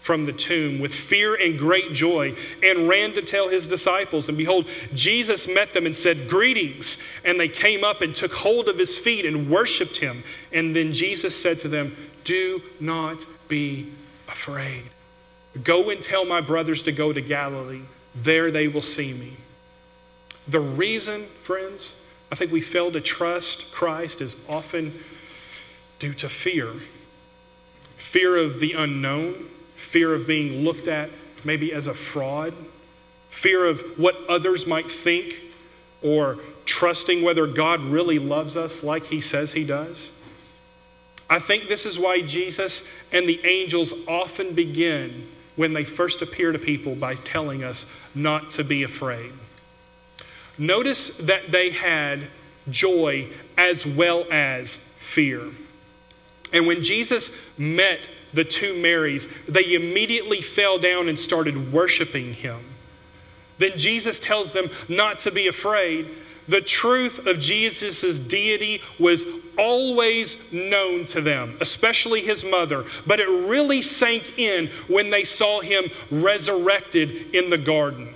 from 0.00 0.24
the 0.24 0.32
tomb 0.32 0.80
with 0.80 0.92
fear 0.92 1.34
and 1.34 1.58
great 1.58 1.92
joy 1.92 2.34
and 2.62 2.88
ran 2.88 3.12
to 3.12 3.22
tell 3.22 3.48
his 3.48 3.68
disciples. 3.68 4.28
And 4.28 4.36
behold, 4.36 4.66
Jesus 4.94 5.46
met 5.46 5.72
them 5.72 5.86
and 5.86 5.94
said, 5.94 6.28
Greetings. 6.28 7.00
And 7.24 7.38
they 7.38 7.48
came 7.48 7.84
up 7.84 8.00
and 8.00 8.14
took 8.14 8.32
hold 8.32 8.68
of 8.68 8.78
his 8.78 8.98
feet 8.98 9.26
and 9.26 9.50
worshiped 9.50 9.98
him. 9.98 10.24
And 10.52 10.74
then 10.74 10.92
Jesus 10.92 11.40
said 11.40 11.60
to 11.60 11.68
them, 11.68 11.94
Do 12.24 12.62
not 12.80 13.24
be 13.48 13.92
afraid. 14.28 14.84
Go 15.62 15.90
and 15.90 16.02
tell 16.02 16.24
my 16.24 16.40
brothers 16.40 16.82
to 16.82 16.92
go 16.92 17.12
to 17.12 17.20
Galilee. 17.20 17.82
There 18.14 18.50
they 18.50 18.68
will 18.68 18.82
see 18.82 19.12
me. 19.12 19.36
The 20.48 20.60
reason, 20.60 21.26
friends, 21.42 22.02
I 22.30 22.34
think 22.34 22.50
we 22.50 22.60
fail 22.60 22.90
to 22.92 23.00
trust 23.00 23.72
Christ 23.72 24.20
is 24.20 24.36
often 24.48 24.98
due 25.98 26.14
to 26.14 26.28
fear 26.28 26.72
fear 28.12 28.36
of 28.36 28.60
the 28.60 28.74
unknown, 28.74 29.34
fear 29.74 30.12
of 30.12 30.26
being 30.26 30.64
looked 30.64 30.86
at 30.86 31.08
maybe 31.44 31.72
as 31.72 31.86
a 31.86 31.94
fraud, 31.94 32.52
fear 33.30 33.64
of 33.64 33.80
what 33.98 34.14
others 34.28 34.66
might 34.66 34.90
think, 34.90 35.40
or 36.02 36.38
trusting 36.66 37.22
whether 37.22 37.46
God 37.46 37.80
really 37.80 38.18
loves 38.18 38.54
us 38.54 38.82
like 38.82 39.06
he 39.06 39.20
says 39.20 39.52
he 39.52 39.64
does. 39.64 40.10
I 41.32 41.38
think 41.38 41.66
this 41.66 41.86
is 41.86 41.98
why 41.98 42.20
Jesus 42.20 42.86
and 43.10 43.26
the 43.26 43.40
angels 43.46 43.94
often 44.06 44.52
begin 44.52 45.26
when 45.56 45.72
they 45.72 45.82
first 45.82 46.20
appear 46.20 46.52
to 46.52 46.58
people 46.58 46.94
by 46.94 47.14
telling 47.14 47.64
us 47.64 47.90
not 48.14 48.50
to 48.50 48.64
be 48.64 48.82
afraid. 48.82 49.32
Notice 50.58 51.16
that 51.16 51.50
they 51.50 51.70
had 51.70 52.26
joy 52.68 53.28
as 53.56 53.86
well 53.86 54.26
as 54.30 54.76
fear. 54.98 55.40
And 56.52 56.66
when 56.66 56.82
Jesus 56.82 57.34
met 57.56 58.10
the 58.34 58.44
two 58.44 58.82
Marys, 58.82 59.26
they 59.48 59.72
immediately 59.72 60.42
fell 60.42 60.78
down 60.78 61.08
and 61.08 61.18
started 61.18 61.72
worshiping 61.72 62.34
him. 62.34 62.60
Then 63.56 63.78
Jesus 63.78 64.20
tells 64.20 64.52
them 64.52 64.68
not 64.86 65.20
to 65.20 65.30
be 65.30 65.48
afraid. 65.48 66.10
The 66.48 66.60
truth 66.60 67.26
of 67.26 67.38
Jesus' 67.38 68.18
deity 68.18 68.82
was 68.98 69.24
always 69.58 70.52
known 70.52 71.06
to 71.06 71.20
them, 71.20 71.56
especially 71.60 72.22
his 72.22 72.44
mother, 72.44 72.84
but 73.06 73.20
it 73.20 73.28
really 73.28 73.82
sank 73.82 74.38
in 74.38 74.68
when 74.88 75.10
they 75.10 75.24
saw 75.24 75.60
him 75.60 75.90
resurrected 76.10 77.34
in 77.34 77.50
the 77.50 77.58
garden. 77.58 78.08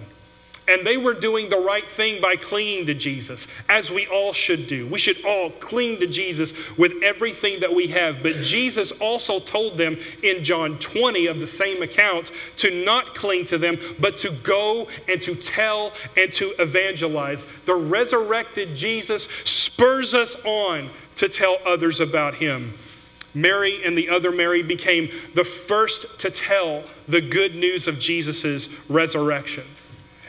And 0.68 0.84
they 0.84 0.96
were 0.96 1.14
doing 1.14 1.48
the 1.48 1.58
right 1.58 1.88
thing 1.88 2.20
by 2.20 2.34
clinging 2.34 2.86
to 2.86 2.94
Jesus, 2.94 3.46
as 3.68 3.90
we 3.90 4.06
all 4.08 4.32
should 4.32 4.66
do. 4.66 4.86
We 4.88 4.98
should 4.98 5.24
all 5.24 5.50
cling 5.50 6.00
to 6.00 6.08
Jesus 6.08 6.52
with 6.76 7.02
everything 7.04 7.60
that 7.60 7.72
we 7.72 7.86
have. 7.88 8.22
But 8.22 8.34
Jesus 8.42 8.90
also 8.92 9.38
told 9.38 9.78
them 9.78 9.96
in 10.24 10.42
John 10.42 10.78
20 10.78 11.26
of 11.26 11.38
the 11.38 11.46
same 11.46 11.82
account 11.82 12.32
to 12.56 12.84
not 12.84 13.14
cling 13.14 13.44
to 13.46 13.58
them, 13.58 13.78
but 14.00 14.18
to 14.18 14.30
go 14.30 14.88
and 15.08 15.22
to 15.22 15.36
tell 15.36 15.92
and 16.16 16.32
to 16.32 16.52
evangelize. 16.58 17.46
The 17.64 17.74
resurrected 17.76 18.74
Jesus 18.74 19.28
spurs 19.44 20.14
us 20.14 20.44
on 20.44 20.90
to 21.16 21.28
tell 21.28 21.58
others 21.64 22.00
about 22.00 22.34
him. 22.34 22.74
Mary 23.34 23.84
and 23.84 23.96
the 23.96 24.08
other 24.08 24.32
Mary 24.32 24.62
became 24.62 25.10
the 25.34 25.44
first 25.44 26.18
to 26.20 26.30
tell 26.30 26.82
the 27.06 27.20
good 27.20 27.54
news 27.54 27.86
of 27.86 27.98
Jesus' 27.98 28.68
resurrection. 28.88 29.64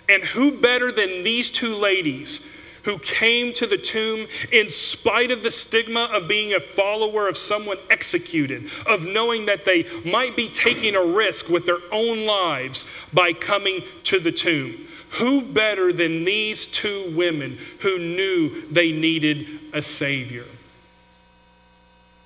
And 0.09 0.23
who 0.23 0.51
better 0.51 0.91
than 0.91 1.23
these 1.23 1.49
two 1.49 1.75
ladies 1.75 2.47
who 2.87 2.97
came 2.99 3.51
to 3.51 3.67
the 3.67 3.77
tomb 3.77 4.25
in 4.49 4.69
spite 4.69 5.29
of 5.29 5.43
the 5.43 5.51
stigma 5.51 6.09
of 6.13 6.25
being 6.25 6.53
a 6.53 6.59
follower 6.59 7.27
of 7.27 7.35
someone 7.35 7.77
executed, 7.89 8.69
of 8.85 9.03
knowing 9.03 9.45
that 9.45 9.65
they 9.65 9.85
might 10.05 10.37
be 10.37 10.47
taking 10.47 10.95
a 10.95 11.03
risk 11.03 11.49
with 11.49 11.65
their 11.65 11.79
own 11.91 12.25
lives 12.25 12.89
by 13.13 13.33
coming 13.33 13.83
to 14.03 14.21
the 14.21 14.31
tomb? 14.31 14.87
Who 15.11 15.41
better 15.41 15.91
than 15.91 16.23
these 16.23 16.65
two 16.65 17.13
women 17.13 17.57
who 17.79 17.99
knew 17.99 18.61
they 18.71 18.93
needed 18.93 19.47
a 19.73 19.81
Savior? 19.81 20.45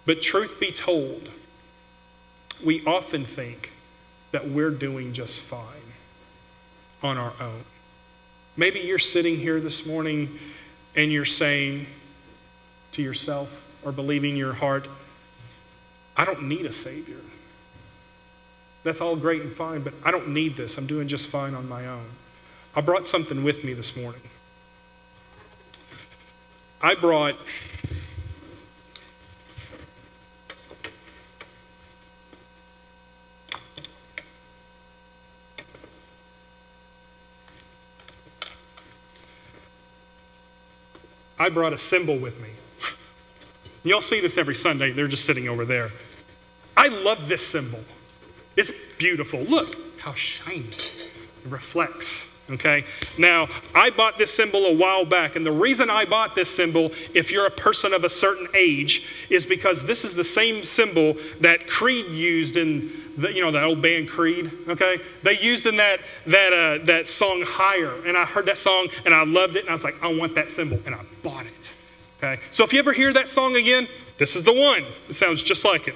But 0.06 0.22
truth 0.22 0.60
be 0.60 0.72
told, 0.72 1.28
we 2.64 2.86
often 2.86 3.26
think 3.26 3.72
that 4.32 4.48
we're 4.48 4.70
doing 4.70 5.14
just 5.14 5.40
fine 5.40 5.66
on 7.02 7.18
our 7.18 7.34
own. 7.40 7.64
Maybe 8.58 8.80
you're 8.80 9.00
sitting 9.00 9.38
here 9.38 9.60
this 9.60 9.86
morning 9.86 10.40
and 10.96 11.12
you're 11.12 11.26
saying 11.26 11.86
to 12.92 13.02
yourself 13.02 13.66
or 13.84 13.92
believing 13.92 14.36
your 14.36 14.54
heart, 14.54 14.88
I 16.18 16.26
don't 16.26 16.44
need 16.44 16.66
a 16.66 16.74
Savior. 16.74 17.18
That's 18.84 19.00
all 19.00 19.16
great 19.16 19.42
and 19.42 19.54
fine, 19.54 19.82
but 19.82 19.94
I 20.04 20.12
don't 20.12 20.30
need 20.30 20.58
this. 20.58 20.78
I'm 20.78 20.88
doing 20.88 21.08
just 21.08 21.28
fine 21.28 21.54
on 21.54 21.70
my 21.70 21.88
own. 21.88 22.06
I 22.76 22.82
brought 22.82 23.06
something 23.06 23.44
with 23.44 23.64
me 23.64 23.74
this 23.74 23.96
morning. 23.96 24.22
I 26.82 26.96
brought 26.96 27.36
I 41.42 41.50
brought 41.50 41.74
a 41.74 41.78
cymbal 41.78 42.18
with 42.18 42.40
me. 42.40 42.50
Y'all 43.84 44.02
see 44.02 44.22
this 44.22 44.38
every 44.38 44.54
Sunday. 44.54 44.92
They're 44.92 45.08
just 45.08 45.26
sitting 45.26 45.50
over 45.50 45.66
there. 45.66 45.90
I 46.78 46.90
love 46.90 47.28
this 47.28 47.46
cymbal. 47.46 47.80
It's 48.56 48.72
beautiful. 49.00 49.40
Look 49.42 49.76
how 50.00 50.14
shiny 50.14 50.68
it 50.68 51.04
reflects. 51.46 52.28
Okay, 52.52 52.84
now 53.18 53.48
I 53.74 53.90
bought 53.90 54.20
this 54.20 54.32
cymbal 54.32 54.66
a 54.66 54.74
while 54.74 55.06
back, 55.06 55.36
and 55.36 55.44
the 55.44 55.52
reason 55.52 55.90
I 55.90 56.06
bought 56.06 56.36
this 56.36 56.50
cymbal, 56.50 56.92
if 57.16 57.32
you're 57.32 57.48
a 57.48 57.52
person 57.52 57.94
of 57.94 58.04
a 58.04 58.10
certain 58.10 58.48
age, 58.54 59.08
is 59.30 59.46
because 59.46 59.86
this 59.86 60.04
is 60.06 60.14
the 60.14 60.24
same 60.24 60.64
cymbal 60.64 61.16
that 61.40 61.66
Creed 61.66 62.08
used 62.08 62.58
in 62.58 62.92
the, 63.18 63.34
you 63.34 63.42
know, 63.42 63.52
that 63.52 63.64
old 63.64 63.82
band 63.82 64.10
Creed, 64.10 64.52
okay? 64.68 64.98
They 65.24 65.40
used 65.40 65.66
in 65.66 65.78
that, 65.78 66.02
that, 66.28 66.54
uh, 66.54 66.86
that 66.86 67.08
song 67.08 67.42
Higher. 67.46 68.06
And 68.06 68.18
I 68.18 68.26
heard 68.26 68.46
that 68.46 68.58
song 68.58 68.88
and 69.06 69.14
I 69.14 69.24
loved 69.24 69.56
it. 69.56 69.62
And 69.62 69.70
I 69.70 69.74
was 69.74 69.84
like, 69.84 70.02
I 70.04 70.14
want 70.14 70.36
that 70.36 70.50
cymbal. 70.50 70.80
And 70.86 70.96
I 70.96 71.00
okay? 72.22 72.42
So 72.52 72.64
if 72.64 72.74
you 72.74 72.80
ever 72.80 72.94
hear 72.94 73.12
that 73.14 73.28
song 73.28 73.56
again, 73.56 73.88
this 74.18 74.36
is 74.36 74.44
the 74.44 74.54
one. 74.54 74.86
It 75.10 75.14
sounds 75.14 75.42
just 75.42 75.66
like 75.66 75.88
it. 75.88 75.96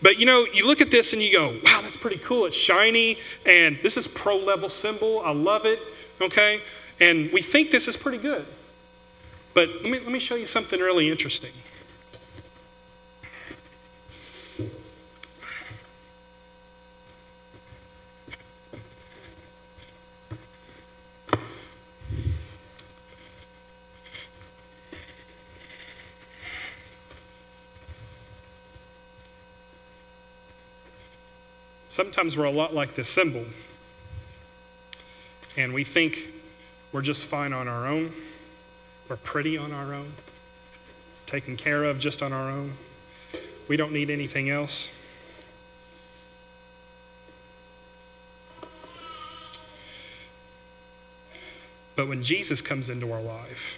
But 0.00 0.18
you 0.18 0.26
know, 0.26 0.46
you 0.52 0.66
look 0.66 0.80
at 0.80 0.90
this 0.90 1.12
and 1.12 1.22
you 1.22 1.32
go, 1.32 1.48
wow, 1.64 1.80
that's 1.82 1.96
pretty 1.96 2.18
cool. 2.18 2.46
It's 2.46 2.56
shiny. 2.56 3.18
And 3.46 3.78
this 3.82 3.96
is 3.96 4.08
pro 4.08 4.36
level 4.36 4.68
cymbal. 4.68 5.22
I 5.24 5.32
love 5.32 5.64
it, 5.66 5.80
okay? 6.20 6.60
And 7.00 7.30
we 7.32 7.42
think 7.42 7.70
this 7.70 7.88
is 7.88 7.96
pretty 7.96 8.18
good. 8.18 8.46
But 9.54 9.68
let 9.68 9.84
me, 9.84 9.98
let 9.98 10.10
me 10.10 10.18
show 10.18 10.34
you 10.34 10.46
something 10.46 10.80
really 10.80 11.10
interesting. 11.10 11.50
Sometimes 31.92 32.38
we're 32.38 32.46
a 32.46 32.50
lot 32.50 32.72
like 32.72 32.94
this 32.94 33.06
cymbal, 33.06 33.44
and 35.58 35.74
we 35.74 35.84
think 35.84 36.32
we're 36.90 37.02
just 37.02 37.26
fine 37.26 37.52
on 37.52 37.68
our 37.68 37.86
own, 37.86 38.14
we're 39.10 39.16
pretty 39.16 39.58
on 39.58 39.72
our 39.72 39.92
own, 39.92 40.10
taken 41.26 41.54
care 41.54 41.84
of 41.84 41.98
just 41.98 42.22
on 42.22 42.32
our 42.32 42.48
own. 42.48 42.72
We 43.68 43.76
don't 43.76 43.92
need 43.92 44.08
anything 44.08 44.48
else. 44.48 44.90
But 51.94 52.08
when 52.08 52.22
Jesus 52.22 52.62
comes 52.62 52.88
into 52.88 53.12
our 53.12 53.20
life, 53.20 53.76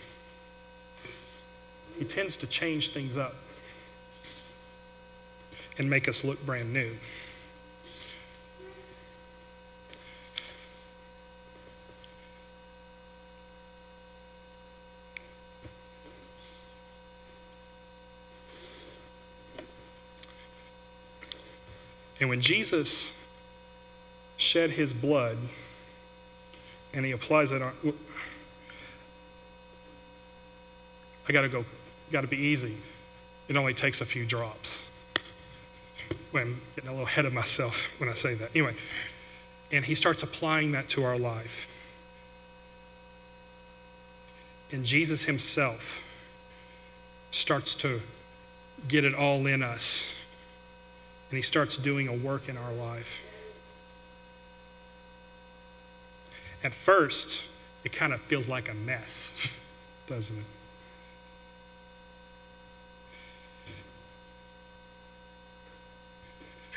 he 1.98 2.04
tends 2.04 2.36
to 2.36 2.46
change 2.46 2.90
things 2.90 3.16
up 3.16 3.34
and 5.78 5.90
make 5.90 6.08
us 6.08 6.22
look 6.22 6.46
brand 6.46 6.72
new. 6.72 6.92
And 22.24 22.30
when 22.30 22.40
Jesus 22.40 23.12
shed 24.38 24.70
his 24.70 24.94
blood 24.94 25.36
and 26.94 27.04
he 27.04 27.10
applies 27.12 27.52
it 27.52 27.60
on, 27.60 27.74
I 31.28 31.32
got 31.32 31.42
to 31.42 31.50
go, 31.50 31.66
got 32.10 32.22
to 32.22 32.26
be 32.26 32.38
easy. 32.38 32.78
It 33.48 33.58
only 33.58 33.74
takes 33.74 34.00
a 34.00 34.06
few 34.06 34.24
drops. 34.24 34.90
I'm 36.34 36.62
getting 36.74 36.88
a 36.88 36.92
little 36.94 37.06
ahead 37.06 37.26
of 37.26 37.34
myself 37.34 37.92
when 38.00 38.08
I 38.08 38.14
say 38.14 38.32
that. 38.32 38.52
Anyway, 38.54 38.74
and 39.70 39.84
he 39.84 39.94
starts 39.94 40.22
applying 40.22 40.72
that 40.72 40.88
to 40.88 41.04
our 41.04 41.18
life. 41.18 41.68
And 44.72 44.82
Jesus 44.82 45.26
himself 45.26 46.02
starts 47.32 47.74
to 47.74 48.00
get 48.88 49.04
it 49.04 49.14
all 49.14 49.46
in 49.46 49.62
us 49.62 50.13
He 51.36 51.42
starts 51.42 51.76
doing 51.76 52.08
a 52.08 52.12
work 52.12 52.48
in 52.48 52.56
our 52.56 52.72
life. 52.72 53.22
At 56.62 56.72
first, 56.72 57.44
it 57.84 57.92
kind 57.92 58.12
of 58.12 58.20
feels 58.22 58.48
like 58.48 58.70
a 58.70 58.74
mess, 58.74 59.32
doesn't 60.06 60.38
it? 60.38 60.44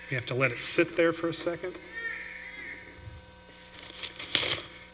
You 0.10 0.16
have 0.16 0.26
to 0.28 0.36
let 0.36 0.52
it 0.52 0.60
sit 0.60 0.96
there 0.96 1.12
for 1.12 1.28
a 1.30 1.34
second. 1.34 1.76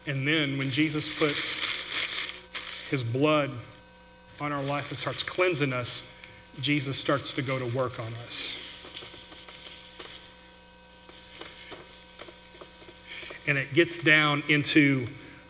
And 0.08 0.28
then 0.28 0.58
when 0.58 0.70
Jesus 0.70 1.08
puts 1.20 2.90
his 2.90 3.04
blood 3.04 3.52
on 4.42 4.52
our 4.52 4.64
life 4.64 4.90
and 4.90 4.98
starts 4.98 5.24
cleansing 5.24 5.72
us, 5.72 6.12
Jesus 6.60 6.98
starts 6.98 7.32
to 7.34 7.42
go 7.42 7.58
to 7.58 7.66
work 7.78 8.00
on 8.00 8.12
us. 8.26 8.63
And 13.48 13.58
it 13.58 13.74
gets 13.74 14.00
down 14.00 14.44
into 14.48 15.08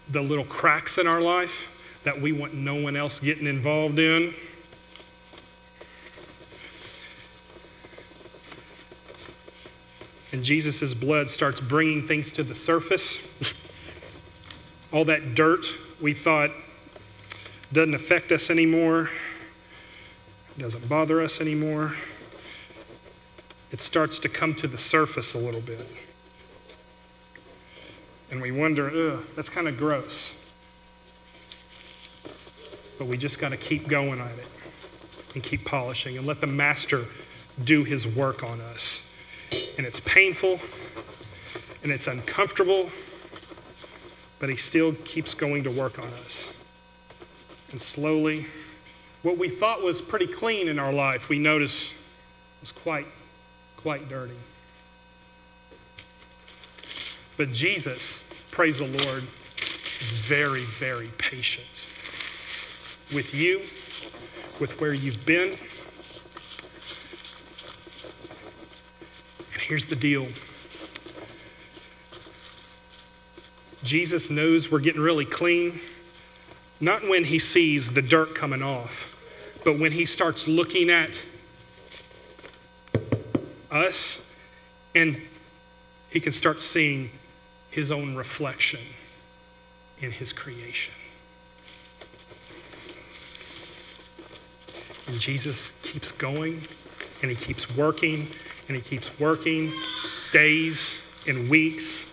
the 0.10 0.22
little 0.22 0.46
cracks 0.46 0.98
in 0.98 1.08
our 1.08 1.22
life 1.22 1.70
that 2.04 2.20
we 2.20 2.32
want 2.32 2.54
no 2.54 2.76
one 2.76 2.96
else 2.96 3.20
getting 3.20 3.48
involved 3.48 4.00
in. 4.00 4.34
And 10.32 10.44
Jesus' 10.44 10.94
blood 10.94 11.30
starts 11.30 11.62
bringing 11.62 12.06
things 12.08 12.32
to 12.34 12.44
the 12.44 12.56
surface. 12.56 13.54
All 14.92 15.06
that 15.06 15.36
dirt 15.36 15.68
we 16.02 16.14
thought 16.14 16.50
doesn't 17.72 17.94
affect 17.94 18.32
us 18.32 18.50
anymore, 18.50 19.10
doesn't 20.58 20.90
bother 20.90 21.22
us 21.22 21.40
anymore. 21.40 21.96
It 23.72 23.80
starts 23.80 24.20
to 24.20 24.30
come 24.30 24.54
to 24.56 24.68
the 24.68 24.78
surface 24.78 25.34
a 25.34 25.40
little 25.40 25.62
bit 25.62 25.88
and 28.32 28.42
we 28.42 28.52
wonder, 28.52 28.90
ugh, 28.90 29.26
that's 29.36 29.50
kind 29.50 29.68
of 29.68 29.78
gross. 29.78 30.40
But 32.98 33.08
we 33.08 33.18
just 33.18 33.40
got 33.40 33.50
to 33.50 33.58
keep 33.58 33.88
going 33.88 34.20
at 34.20 34.38
it 34.38 34.48
and 35.34 35.44
keep 35.44 35.66
polishing 35.66 36.18
and 36.18 36.26
let 36.26 36.42
the 36.42 36.48
master 36.48 37.06
do 37.64 37.84
his 37.84 38.08
work 38.08 38.44
on 38.44 38.62
us. 38.62 39.12
And 39.78 39.86
it's 39.86 40.00
painful 40.00 40.60
and 41.84 41.92
it's 41.92 42.08
uncomfortable, 42.08 42.90
but 44.40 44.50
he 44.50 44.56
still 44.56 44.94
keeps 45.06 45.34
going 45.34 45.64
to 45.64 45.72
work 45.72 46.00
on 46.00 46.08
us. 46.24 46.54
And 47.72 47.82
slowly, 47.82 48.46
what 49.22 49.38
we 49.38 49.50
thought 49.50 49.84
was 49.84 50.02
pretty 50.02 50.28
clean 50.28 50.68
in 50.68 50.80
our 50.80 50.94
life, 50.94 51.30
we 51.30 51.40
notice 51.40 51.96
was 52.62 52.72
quite, 52.72 53.08
quite 53.78 54.08
dirty. 54.10 54.34
But 57.36 57.52
Jesus, 57.52 58.24
praise 58.52 58.78
the 58.78 58.86
Lord, 58.86 59.24
is 60.00 60.12
very, 60.12 60.62
very 60.62 61.10
patient 61.18 61.88
with 63.14 63.34
you, 63.34 63.60
with 64.60 64.80
where 64.80 64.94
you've 64.94 65.26
been. 65.26 65.58
And 69.52 69.62
here's 69.62 69.88
the 69.88 69.96
deal 69.96 70.28
Jesus 73.84 74.30
knows 74.30 74.72
we're 74.72 74.80
getting 74.80 75.02
really 75.02 75.26
clean, 75.26 75.80
not 76.80 77.08
when 77.08 77.24
he 77.24 77.40
sees 77.40 77.90
the 77.90 78.02
dirt 78.02 78.36
coming 78.36 78.62
off, 78.62 79.10
but 79.66 79.80
when 79.80 79.92
he 79.92 80.06
starts 80.06 80.48
looking 80.48 80.92
at 80.92 81.20
us 83.72 84.34
and 84.94 85.20
he 86.12 86.20
can 86.20 86.32
start 86.32 86.62
seeing 86.62 87.10
his 87.74 87.92
own 87.92 88.16
reflection 88.16 88.80
in 90.00 90.12
his 90.12 90.32
creation. 90.32 90.94
And 95.08 95.20
Jesus 95.20 95.72
keeps 95.82 96.12
going 96.12 96.62
and 97.24 97.32
he 97.32 97.36
keeps 97.36 97.76
working 97.76 98.28
and 98.68 98.78
he 98.78 98.82
keeps 98.82 99.20
working 99.20 99.72
days 100.32 100.94
and 101.28 101.50
weeks, 101.50 102.08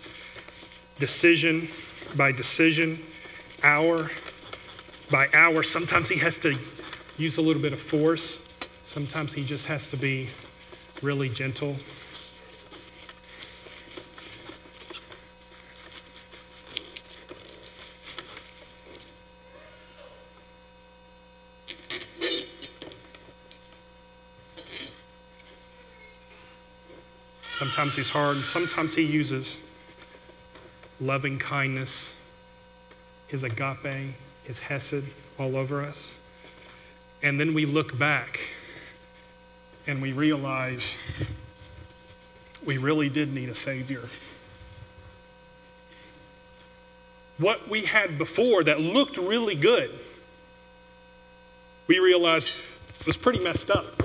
decision 0.97 1.67
by 2.17 2.31
decision, 2.31 2.99
hour 3.61 4.09
by 5.11 5.27
hour. 5.31 5.61
Sometimes 5.61 6.09
he 6.09 6.17
has 6.17 6.39
to 6.39 6.57
use 7.19 7.37
a 7.37 7.41
little 7.41 7.61
bit 7.61 7.71
of 7.71 7.79
force, 7.79 8.47
sometimes 8.83 9.31
he 9.31 9.43
just 9.43 9.67
has 9.67 9.87
to 9.89 9.97
be 9.97 10.27
really 11.03 11.29
gentle 11.29 11.75
Sometimes 27.81 27.95
he's 27.95 28.09
hard, 28.11 28.35
and 28.35 28.45
sometimes 28.45 28.93
he 28.93 29.01
uses 29.01 29.59
loving 30.99 31.39
kindness, 31.39 32.15
his 33.25 33.41
agape, 33.41 34.13
his 34.43 34.59
hesed 34.59 35.03
all 35.39 35.57
over 35.57 35.83
us. 35.83 36.13
And 37.23 37.39
then 37.39 37.55
we 37.55 37.65
look 37.65 37.97
back 37.97 38.39
and 39.87 39.99
we 39.99 40.11
realize 40.11 40.95
we 42.63 42.77
really 42.77 43.09
did 43.09 43.33
need 43.33 43.49
a 43.49 43.55
Savior. 43.55 44.07
What 47.39 47.67
we 47.67 47.85
had 47.85 48.19
before 48.19 48.63
that 48.63 48.79
looked 48.79 49.17
really 49.17 49.55
good, 49.55 49.89
we 51.87 51.97
realized 51.97 52.55
was 53.07 53.17
pretty 53.17 53.39
messed 53.39 53.71
up. 53.71 54.00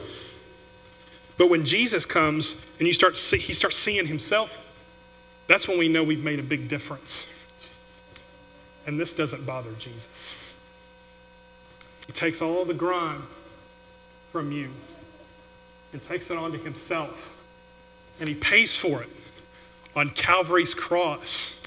But 1.39 1.51
when 1.51 1.65
Jesus 1.65 2.07
comes 2.07 2.65
and 2.79 2.87
you 2.87 2.95
start 2.95 3.19
see, 3.19 3.39
he 3.39 3.53
starts 3.53 3.77
seeing 3.77 4.07
himself, 4.07 4.59
that's 5.47 5.69
when 5.69 5.79
we 5.79 5.89
know 5.89 6.03
we've 6.03 6.25
made 6.25 6.39
a 6.39 6.43
big 6.43 6.69
difference. 6.69 7.27
And 8.87 8.99
this 8.99 9.13
doesn't 9.13 9.45
bother 9.45 9.73
Jesus. 9.79 10.55
He 12.07 12.13
takes 12.13 12.41
all 12.41 12.65
the 12.65 12.75
grime 12.75 13.27
from 14.33 14.53
you 14.53 14.71
and 15.93 16.05
takes 16.07 16.31
it 16.31 16.37
onto 16.37 16.63
himself. 16.63 17.31
And 18.21 18.29
he 18.29 18.35
pays 18.35 18.75
for 18.75 19.03
it 19.03 19.09
on 19.95 20.11
Calvary's 20.11 20.73
cross. 20.75 21.61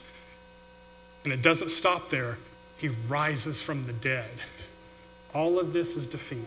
And 1.24 1.34
it 1.34 1.42
doesn't 1.42 1.70
stop 1.70 2.10
there. 2.10 2.38
He 2.78 2.88
rises 3.08 3.62
from 3.62 3.86
the 3.86 3.94
dead. 3.94 4.32
All 5.34 5.60
of 5.60 5.74
this 5.74 5.96
is 5.96 6.08
defeated. 6.08 6.46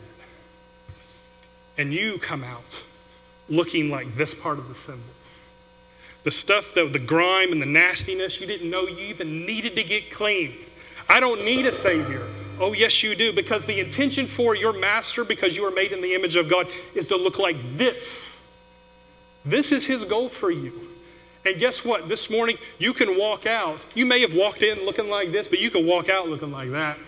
And 1.78 1.92
you 1.92 2.18
come 2.18 2.42
out 2.42 2.82
looking 3.48 3.90
like 3.90 4.14
this 4.16 4.34
part 4.34 4.58
of 4.58 4.68
the 4.68 4.74
cymbal. 4.74 5.02
The 6.24 6.30
stuff 6.30 6.74
that 6.74 6.92
the 6.92 6.98
grime 6.98 7.52
and 7.52 7.60
the 7.60 7.66
nastiness 7.66 8.40
you 8.40 8.46
didn't 8.46 8.70
know 8.70 8.86
you 8.86 9.06
even 9.06 9.44
needed 9.44 9.74
to 9.76 9.84
get 9.84 10.10
clean. 10.10 10.54
I 11.08 11.20
don't 11.20 11.44
need 11.44 11.66
a 11.66 11.72
savior. 11.72 12.26
Oh, 12.60 12.72
yes, 12.72 13.02
you 13.02 13.14
do, 13.16 13.32
because 13.32 13.64
the 13.64 13.80
intention 13.80 14.26
for 14.26 14.54
your 14.54 14.72
master, 14.72 15.24
because 15.24 15.56
you 15.56 15.64
are 15.66 15.70
made 15.70 15.92
in 15.92 16.00
the 16.00 16.14
image 16.14 16.36
of 16.36 16.48
God, 16.48 16.68
is 16.94 17.08
to 17.08 17.16
look 17.16 17.38
like 17.38 17.56
this. 17.76 18.30
This 19.44 19.72
is 19.72 19.84
his 19.84 20.04
goal 20.04 20.28
for 20.28 20.50
you. 20.50 20.88
And 21.44 21.58
guess 21.58 21.84
what? 21.84 22.08
This 22.08 22.30
morning, 22.30 22.56
you 22.78 22.92
can 22.92 23.18
walk 23.18 23.46
out. 23.46 23.84
You 23.94 24.06
may 24.06 24.20
have 24.20 24.34
walked 24.34 24.62
in 24.62 24.84
looking 24.84 25.10
like 25.10 25.32
this, 25.32 25.48
but 25.48 25.58
you 25.58 25.70
can 25.70 25.86
walk 25.86 26.08
out 26.08 26.28
looking 26.28 26.52
like 26.52 26.70
that. 26.70 26.98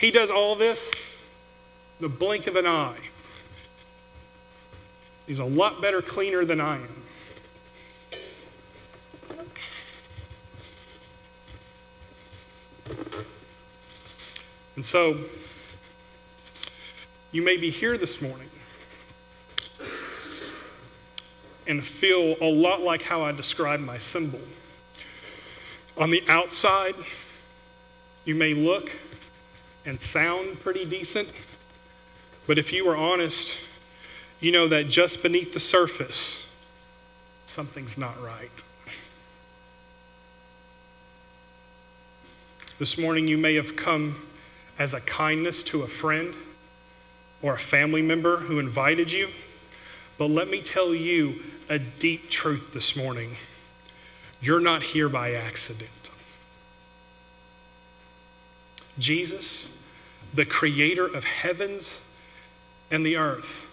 He 0.00 0.10
does 0.10 0.30
all 0.30 0.54
this 0.54 0.90
the 2.00 2.08
blink 2.08 2.46
of 2.46 2.56
an 2.56 2.66
eye. 2.66 2.96
He's 5.26 5.38
a 5.40 5.44
lot 5.44 5.82
better 5.82 6.00
cleaner 6.00 6.44
than 6.44 6.60
I 6.60 6.76
am. 6.76 7.02
And 14.76 14.84
so, 14.84 15.16
you 17.32 17.42
may 17.42 17.56
be 17.56 17.70
here 17.70 17.96
this 17.98 18.20
morning 18.20 18.50
and 21.66 21.82
feel 21.82 22.36
a 22.40 22.48
lot 22.48 22.82
like 22.82 23.02
how 23.02 23.22
I 23.22 23.32
describe 23.32 23.80
my 23.80 23.98
cymbal. 23.98 24.40
On 25.96 26.10
the 26.10 26.22
outside, 26.28 26.94
you 28.24 28.34
may 28.34 28.54
look 28.54 28.92
and 29.86 29.98
sound 29.98 30.60
pretty 30.60 30.84
decent, 30.84 31.28
but 32.46 32.58
if 32.58 32.72
you 32.72 32.88
are 32.88 32.96
honest, 32.96 33.58
you 34.40 34.52
know 34.52 34.68
that 34.68 34.88
just 34.88 35.22
beneath 35.22 35.52
the 35.52 35.60
surface, 35.60 36.54
something's 37.46 37.96
not 37.96 38.20
right. 38.22 38.64
This 42.78 42.98
morning, 42.98 43.26
you 43.26 43.38
may 43.38 43.54
have 43.54 43.76
come 43.76 44.16
as 44.78 44.92
a 44.92 45.00
kindness 45.00 45.62
to 45.64 45.82
a 45.82 45.86
friend 45.86 46.34
or 47.40 47.54
a 47.54 47.58
family 47.58 48.02
member 48.02 48.36
who 48.36 48.58
invited 48.58 49.10
you. 49.10 49.28
But 50.18 50.26
let 50.26 50.48
me 50.48 50.60
tell 50.60 50.94
you 50.94 51.42
a 51.68 51.78
deep 51.78 52.28
truth 52.28 52.72
this 52.74 52.96
morning. 52.96 53.36
You're 54.40 54.60
not 54.60 54.82
here 54.82 55.08
by 55.08 55.32
accident. 55.34 55.90
Jesus, 58.98 59.74
the 60.32 60.44
creator 60.44 61.06
of 61.06 61.24
heavens 61.24 62.00
and 62.90 63.04
the 63.04 63.16
earth, 63.16 63.65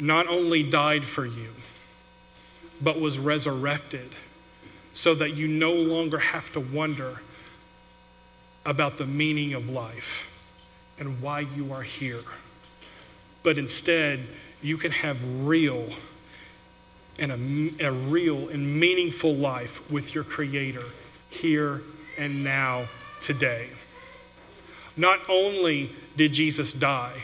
not 0.00 0.26
only 0.26 0.62
died 0.62 1.04
for 1.04 1.26
you, 1.26 1.50
but 2.80 3.00
was 3.00 3.18
resurrected 3.18 4.10
so 4.92 5.14
that 5.14 5.34
you 5.34 5.48
no 5.48 5.72
longer 5.72 6.18
have 6.18 6.52
to 6.52 6.60
wonder 6.60 7.20
about 8.64 8.98
the 8.98 9.06
meaning 9.06 9.54
of 9.54 9.68
life 9.68 10.26
and 10.98 11.20
why 11.20 11.40
you 11.40 11.72
are 11.72 11.82
here. 11.82 12.22
But 13.42 13.58
instead, 13.58 14.26
you 14.62 14.76
can 14.76 14.90
have 14.90 15.18
real 15.46 15.88
and 17.18 17.32
a, 17.80 17.86
a 17.86 17.92
real 17.92 18.48
and 18.48 18.78
meaningful 18.78 19.34
life 19.34 19.88
with 19.90 20.14
your 20.14 20.24
Creator 20.24 20.84
here 21.30 21.82
and 22.18 22.42
now 22.44 22.84
today. 23.20 23.68
Not 24.96 25.20
only 25.28 25.90
did 26.16 26.32
Jesus 26.32 26.72
die, 26.72 27.22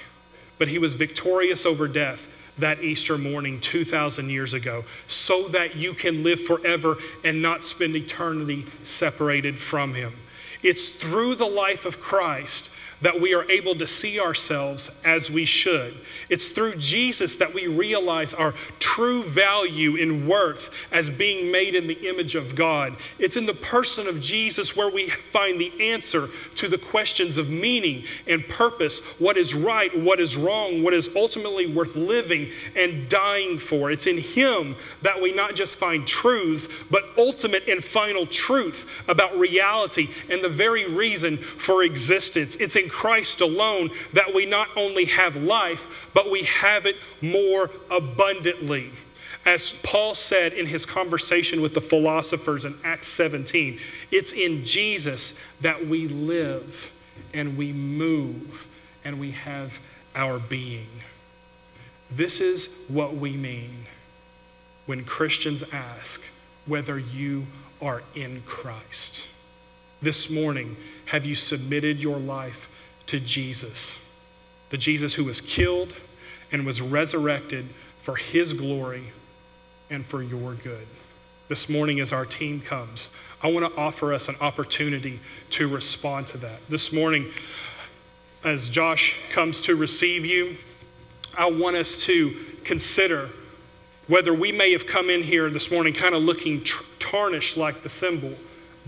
but 0.59 0.69
he 0.69 0.79
was 0.79 0.95
victorious 0.95 1.67
over 1.67 1.89
death 1.89 2.29
that 2.59 2.83
Easter 2.83 3.17
morning 3.17 3.61
2,000 3.61 4.29
years 4.29 4.55
ago 4.55 4.85
so 5.07 5.49
that 5.49 5.77
you 5.77 5.95
can 5.95 6.23
live 6.23 6.43
forever 6.43 6.99
and 7.25 7.41
not 7.41 7.65
spend 7.65 7.97
eternity 7.97 8.67
separated 8.85 9.59
from 9.59 9.95
him. 9.95 10.13
It's 10.63 10.89
through 10.89 11.37
the 11.37 11.47
life 11.47 11.85
of 11.85 12.01
Christ 12.01 12.71
that 13.03 13.21
we 13.21 13.35
are 13.35 13.49
able 13.51 13.75
to 13.75 13.87
see 13.87 14.19
ourselves 14.19 14.91
as 15.05 15.31
we 15.31 15.45
should. 15.45 15.95
It's 16.29 16.49
through 16.49 16.77
Jesus 16.77 17.35
that 17.37 17.53
we 17.53 17.67
realize 17.67 18.33
our 18.33 18.55
true 18.79 19.25
value 19.25 20.01
and 20.01 20.27
worth 20.27 20.71
as 20.91 21.11
being 21.11 21.51
made 21.51 21.75
in 21.75 21.87
the 21.87 22.09
image 22.09 22.35
of 22.35 22.55
God. 22.55 22.97
It's 23.19 23.37
in 23.37 23.47
the 23.47 23.55
person 23.55 24.07
of 24.07 24.21
Jesus 24.21 24.77
where 24.77 24.89
we 24.89 25.09
find 25.09 25.61
the 25.61 25.93
answer 25.93 26.29
to 26.57 26.69
the 26.69 26.79
questions 26.79 27.39
of 27.39 27.51
meaning 27.51 28.05
and 28.27 28.47
purpose 28.49 29.05
what 29.19 29.37
is 29.37 29.55
right, 29.55 29.97
what 29.99 30.21
is 30.21 30.37
wrong, 30.37 30.83
what 30.83 30.95
is 30.95 31.15
ultimately 31.17 31.67
worth 31.67 31.97
living 31.97 32.51
and 32.77 33.09
dying 33.09 33.59
for. 33.59 33.91
It's 33.91 34.07
in 34.07 34.19
Him 34.19 34.77
that 35.03 35.21
we 35.21 35.33
not 35.33 35.55
just 35.55 35.77
find 35.77 36.07
truths, 36.07 36.69
but 36.91 37.05
ultimate 37.19 37.67
and 37.69 37.83
final 37.83 38.27
truth 38.27 38.89
about 39.09 39.37
reality 39.37 40.09
and 40.31 40.43
the 40.43 40.49
very 40.49 40.87
reason 40.87 41.37
for 41.37 41.83
existence. 41.83 42.57
It's 42.57 42.77
in 42.77 42.89
Christ 42.93 43.41
alone 43.41 43.91
that 44.13 44.33
we 44.33 44.47
not 44.47 44.69
only 44.77 45.07
have 45.07 45.35
life, 45.35 45.87
but 46.15 46.31
we 46.31 46.45
have 46.45 46.87
it 46.87 46.97
more 47.21 47.71
abundantly. 47.91 48.91
As 49.45 49.73
Paul 49.83 50.15
said 50.15 50.53
in 50.53 50.67
his 50.67 50.87
conversation 50.87 51.63
with 51.63 51.75
the 51.75 51.81
philosophers 51.81 52.65
in 52.65 52.77
Acts 52.85 53.09
17, 53.09 53.81
it's 54.13 54.33
in 54.33 54.65
Jesus 54.65 55.37
that 55.63 55.85
we 55.85 56.07
live 56.07 56.93
and 57.35 57.57
we 57.57 57.73
move 57.73 58.67
and 59.05 59.19
we 59.19 59.33
have 59.33 59.77
our 60.15 60.39
being. 60.39 60.87
This 62.11 62.41
is 62.41 62.73
what 62.89 63.17
we 63.17 63.33
mean 63.33 63.87
when 64.87 65.05
Christians 65.05 65.65
ask 65.73 66.21
whether 66.67 66.99
you 66.99 67.47
are 67.81 68.03
in 68.15 68.43
Christ. 68.43 69.27
This 70.03 70.31
morning, 70.31 70.77
have 71.07 71.25
you 71.25 71.35
submitted 71.35 72.01
your 72.01 72.19
life 72.19 72.69
to 73.13 73.21
Jesus? 73.21 73.95
The 74.71 74.79
Jesus 74.79 75.13
who 75.15 75.25
was 75.25 75.43
killed 75.43 75.95
and 76.51 76.65
was 76.65 76.81
resurrected 76.81 77.67
for 78.01 78.17
his 78.17 78.55
glory 78.55 79.05
and 79.91 80.05
for 80.05 80.23
your 80.23 80.55
good. 80.55 80.87
This 81.47 81.69
morning, 81.69 82.01
as 82.01 82.11
our 82.11 82.25
team 82.25 82.63
comes, 82.63 83.11
I 83.43 83.53
want 83.53 83.71
to 83.71 83.79
offer 83.79 84.15
us 84.15 84.31
an 84.31 84.37
opportunity 84.41 85.21
to 85.51 85.69
respond 85.69 86.27
to 86.29 86.39
that. 86.39 86.67
This 86.71 86.91
morning, 86.91 87.27
as 88.45 88.71
Josh 88.71 89.15
comes 89.29 89.61
to 89.63 89.77
receive 89.77 90.25
you, 90.25 90.57
I 91.37 91.51
want 91.51 91.77
us 91.77 91.99
to 92.05 92.35
consider 92.65 93.29
whether 94.07 94.33
we 94.33 94.53
may 94.53 94.73
have 94.73 94.87
come 94.87 95.11
in 95.11 95.23
here 95.23 95.51
this 95.51 95.71
morning 95.71 95.93
kind 95.93 96.15
of 96.15 96.23
looking 96.23 96.65
tarnished 96.99 97.59
like 97.59 97.83
the 97.83 97.91
cymbal, 97.91 98.33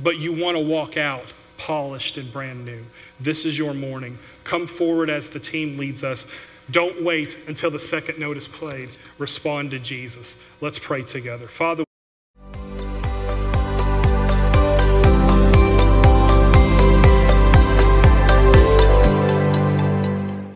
but 0.02 0.16
you 0.16 0.32
want 0.32 0.56
to 0.56 0.64
walk 0.64 0.96
out 0.96 1.26
polished 1.64 2.18
and 2.18 2.30
brand 2.30 2.62
new. 2.66 2.84
This 3.20 3.46
is 3.46 3.56
your 3.56 3.72
morning. 3.72 4.18
Come 4.44 4.66
forward 4.66 5.08
as 5.08 5.30
the 5.30 5.40
team 5.40 5.78
leads 5.78 6.04
us. 6.04 6.26
Don't 6.70 7.02
wait 7.02 7.38
until 7.48 7.70
the 7.70 7.78
second 7.78 8.18
note 8.18 8.36
is 8.36 8.46
played. 8.46 8.90
Respond 9.18 9.70
to 9.70 9.78
Jesus. 9.78 10.38
Let's 10.60 10.78
pray 10.78 11.02
together. 11.02 11.48
Father, 11.48 11.84